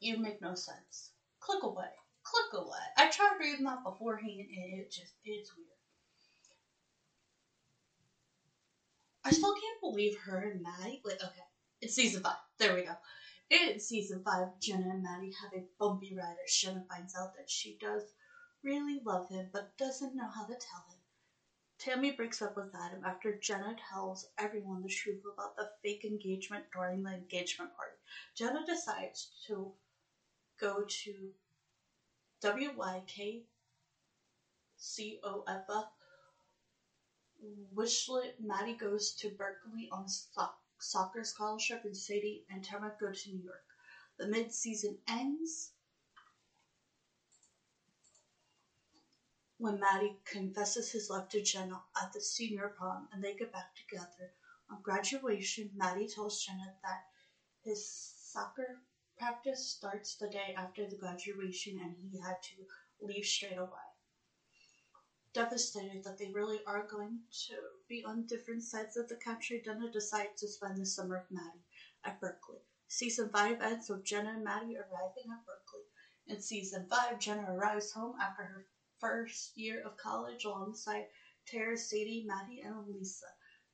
You 0.00 0.18
make 0.18 0.40
no 0.40 0.54
sense. 0.54 1.10
Click 1.40 1.62
away. 1.62 1.90
Click 2.22 2.62
away. 2.62 2.78
I 2.96 3.08
tried 3.08 3.38
reading 3.40 3.64
that 3.64 3.84
beforehand 3.84 4.40
and 4.40 4.80
it 4.80 4.90
just, 4.90 5.12
it's 5.24 5.56
weird. 5.56 5.68
I 9.24 9.30
still 9.30 9.54
can't 9.54 9.80
believe 9.80 10.16
her 10.24 10.38
and 10.38 10.62
Matty. 10.62 11.02
Wait, 11.04 11.16
okay. 11.16 11.42
It's 11.80 11.94
season 11.94 12.22
five. 12.22 12.36
There 12.58 12.74
we 12.74 12.82
go. 12.82 12.96
In 13.50 13.80
season 13.80 14.22
five, 14.24 14.48
Jenna 14.60 14.90
and 14.90 15.02
Matty 15.02 15.32
have 15.42 15.52
a 15.52 15.64
bumpy 15.78 16.14
ride 16.16 16.36
as 16.44 16.54
Jenna 16.54 16.84
finds 16.88 17.14
out 17.14 17.34
that 17.36 17.48
she 17.50 17.78
does 17.80 18.02
really 18.62 19.00
love 19.04 19.28
him 19.28 19.48
but 19.52 19.76
doesn't 19.78 20.16
know 20.16 20.28
how 20.28 20.44
to 20.44 20.54
tell 20.54 20.84
him. 20.88 20.97
Tammy 21.78 22.10
breaks 22.10 22.42
up 22.42 22.56
with 22.56 22.74
Adam 22.74 23.04
after 23.04 23.38
Jenna 23.38 23.76
tells 23.90 24.26
everyone 24.36 24.82
the 24.82 24.88
truth 24.88 25.22
about 25.32 25.56
the 25.56 25.70
fake 25.82 26.04
engagement 26.04 26.64
during 26.72 27.02
the 27.04 27.12
engagement 27.14 27.70
party. 27.76 27.96
Jenna 28.34 28.66
decides 28.66 29.30
to 29.46 29.72
go 30.60 30.84
to 30.88 31.32
Wyckoff 35.46 35.92
Wishlet. 37.74 38.40
Matty 38.40 38.74
goes 38.74 39.12
to 39.14 39.30
Berkeley 39.30 39.88
on 39.92 40.04
a 40.04 40.08
so- 40.08 40.50
soccer 40.80 41.22
scholarship, 41.24 41.84
and 41.84 41.96
Sadie 41.96 42.44
and 42.50 42.64
Tamara 42.64 42.96
go 42.98 43.12
to 43.12 43.30
New 43.30 43.42
York. 43.42 43.64
The 44.18 44.26
mid 44.26 44.52
season 44.52 44.98
ends 45.06 45.70
when 49.58 49.80
Matty 49.80 50.16
confesses 50.24 50.92
his 50.92 51.10
love 51.10 51.28
to 51.30 51.42
Jenna 51.42 51.80
at 52.00 52.12
the 52.12 52.20
senior 52.20 52.72
prom 52.78 53.08
and 53.12 53.22
they 53.22 53.34
get 53.34 53.52
back 53.52 53.74
together. 53.74 54.32
On 54.70 54.80
graduation, 54.82 55.72
Matty 55.74 56.06
tells 56.06 56.44
Jenna 56.44 56.74
that 56.82 57.02
his 57.64 58.14
soccer 58.16 58.82
practice 59.18 59.68
starts 59.68 60.14
the 60.14 60.28
day 60.28 60.54
after 60.56 60.88
the 60.88 60.96
graduation 60.96 61.80
and 61.82 61.96
he 62.12 62.20
had 62.20 62.36
to 62.40 63.04
leave 63.04 63.24
straight 63.24 63.58
away. 63.58 63.88
Devastated 65.34 66.04
that 66.04 66.18
they 66.18 66.30
really 66.32 66.60
are 66.64 66.86
going 66.88 67.18
to 67.48 67.54
be 67.88 68.04
on 68.06 68.26
different 68.26 68.62
sides 68.62 68.96
of 68.96 69.08
the 69.08 69.16
country, 69.16 69.60
Jenna 69.64 69.90
decides 69.90 70.40
to 70.40 70.48
spend 70.48 70.78
the 70.78 70.86
summer 70.86 71.26
with 71.28 71.36
Matty 71.36 71.64
at 72.04 72.20
Berkeley. 72.20 72.58
Season 72.86 73.28
5 73.28 73.60
ends 73.60 73.88
with 73.88 74.04
Jenna 74.04 74.34
and 74.34 74.44
Matty 74.44 74.76
arriving 74.76 75.32
at 75.32 75.44
Berkeley. 75.44 75.82
In 76.28 76.40
season 76.40 76.86
5, 76.88 77.18
Jenna 77.18 77.52
arrives 77.52 77.92
home 77.92 78.14
after 78.22 78.44
her 78.44 78.66
first 79.00 79.56
year 79.56 79.82
of 79.84 79.96
college 79.96 80.44
alongside 80.44 81.06
Tara, 81.46 81.76
Sadie, 81.76 82.24
Matty, 82.26 82.60
and 82.60 82.86
Lisa. 82.88 83.26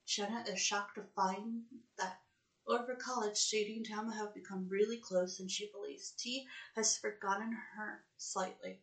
Jenna 0.05 0.43
is 0.47 0.59
shocked 0.59 0.95
to 0.95 1.03
find 1.15 1.63
that 1.97 2.19
over 2.67 2.95
college, 2.95 3.37
Sadie 3.37 3.77
and 3.77 3.85
Tama 3.85 4.13
have 4.15 4.33
become 4.33 4.67
really 4.69 4.97
close, 4.97 5.39
and 5.39 5.49
she 5.49 5.69
believes 5.71 6.11
T 6.17 6.47
has 6.75 6.97
forgotten 6.97 7.51
her 7.75 8.03
slightly. 8.17 8.79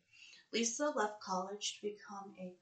Lisa 0.53 0.90
left 0.90 1.20
college 1.20 1.74
to 1.80 1.88
become 1.88 2.32
a 2.38 2.55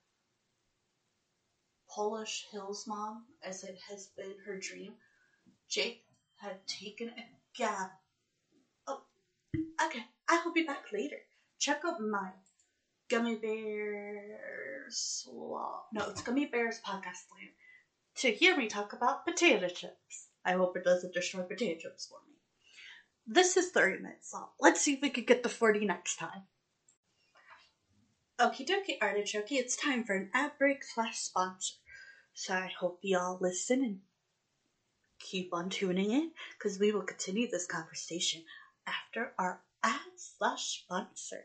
Polish 1.90 2.46
Hills 2.50 2.86
mom, 2.86 3.26
as 3.42 3.62
it 3.64 3.76
has 3.88 4.06
been 4.16 4.38
her 4.46 4.56
dream. 4.56 4.94
Jake 5.68 6.02
had 6.36 6.66
taken 6.66 7.10
a 7.10 7.28
gap. 7.54 8.00
Oh, 8.86 9.02
okay. 9.84 10.04
I'll 10.28 10.52
be 10.52 10.62
back 10.62 10.92
later. 10.92 11.18
Check 11.58 11.84
up 11.84 12.00
my 12.00 12.32
Gummy 13.11 13.34
Bears. 13.34 15.26
No, 15.92 16.04
it's 16.08 16.22
Gummy 16.22 16.46
Bears 16.46 16.80
podcast 16.86 17.26
land 17.34 17.50
to 18.18 18.30
hear 18.30 18.56
me 18.56 18.68
talk 18.68 18.92
about 18.92 19.26
potato 19.26 19.66
chips. 19.66 20.28
I 20.44 20.52
hope 20.52 20.76
it 20.76 20.84
doesn't 20.84 21.12
destroy 21.12 21.42
potato 21.42 21.80
chips 21.80 22.06
for 22.06 22.18
me. 22.28 22.36
This 23.26 23.56
is 23.56 23.72
30 23.72 24.02
minutes 24.02 24.32
long. 24.32 24.50
Let's 24.61 24.80
see 24.80 24.94
if 24.94 25.02
we 25.02 25.11
can 25.11 25.24
get 25.24 25.42
to 25.42 25.48
40 25.48 25.86
next 25.86 26.16
time. 26.18 26.44
Okie 28.38 28.66
dokie, 28.66 29.02
artichoke, 29.02 29.52
it's 29.52 29.76
time 29.76 30.04
for 30.04 30.14
an 30.14 30.30
ad 30.32 30.52
break 30.56 30.84
slash 30.84 31.18
sponsor. 31.18 31.74
So 32.32 32.54
I 32.54 32.70
hope 32.78 33.00
y'all 33.02 33.38
listen 33.40 33.82
and 33.82 33.98
keep 35.18 35.52
on 35.52 35.68
tuning 35.68 36.12
in 36.12 36.30
because 36.56 36.78
we 36.78 36.92
will 36.92 37.02
continue 37.02 37.50
this 37.50 37.66
conversation 37.66 38.44
after 38.86 39.32
our 39.36 39.62
ad 39.82 40.00
slash 40.16 40.84
sponsor. 40.84 41.44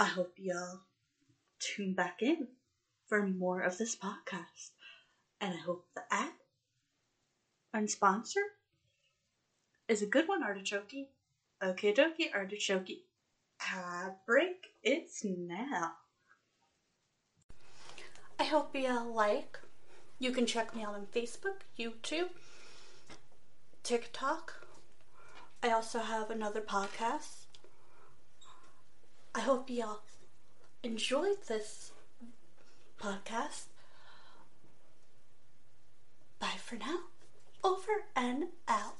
I 0.00 0.04
hope 0.04 0.32
y'all 0.38 0.80
tune 1.58 1.92
back 1.92 2.22
in 2.22 2.48
for 3.06 3.26
more 3.26 3.60
of 3.60 3.76
this 3.76 3.94
podcast. 3.94 4.70
And 5.42 5.52
I 5.52 5.58
hope 5.58 5.88
the 5.94 6.00
ad 6.10 6.32
and 7.74 7.90
sponsor 7.90 8.40
is 9.88 10.00
a 10.00 10.06
good 10.06 10.26
one, 10.26 10.42
Artichoke. 10.42 11.10
Okay, 11.62 11.92
dokie, 11.92 12.34
Artichoke. 12.34 13.02
Ad 13.60 14.14
break. 14.26 14.68
It's 14.82 15.22
now. 15.22 15.92
I 18.38 18.44
hope 18.44 18.74
y'all 18.74 19.12
like. 19.12 19.58
You 20.18 20.30
can 20.30 20.46
check 20.46 20.74
me 20.74 20.82
out 20.82 20.94
on 20.94 21.08
Facebook, 21.14 21.60
YouTube, 21.78 22.30
TikTok. 23.82 24.66
I 25.62 25.72
also 25.72 25.98
have 25.98 26.30
another 26.30 26.62
podcast. 26.62 27.39
I 29.34 29.40
hope 29.40 29.70
y'all 29.70 30.00
enjoyed 30.82 31.42
this 31.46 31.92
podcast. 33.00 33.66
Bye 36.38 36.58
for 36.58 36.76
now. 36.76 37.00
Over 37.62 38.04
and 38.16 38.44
out. 38.66 38.99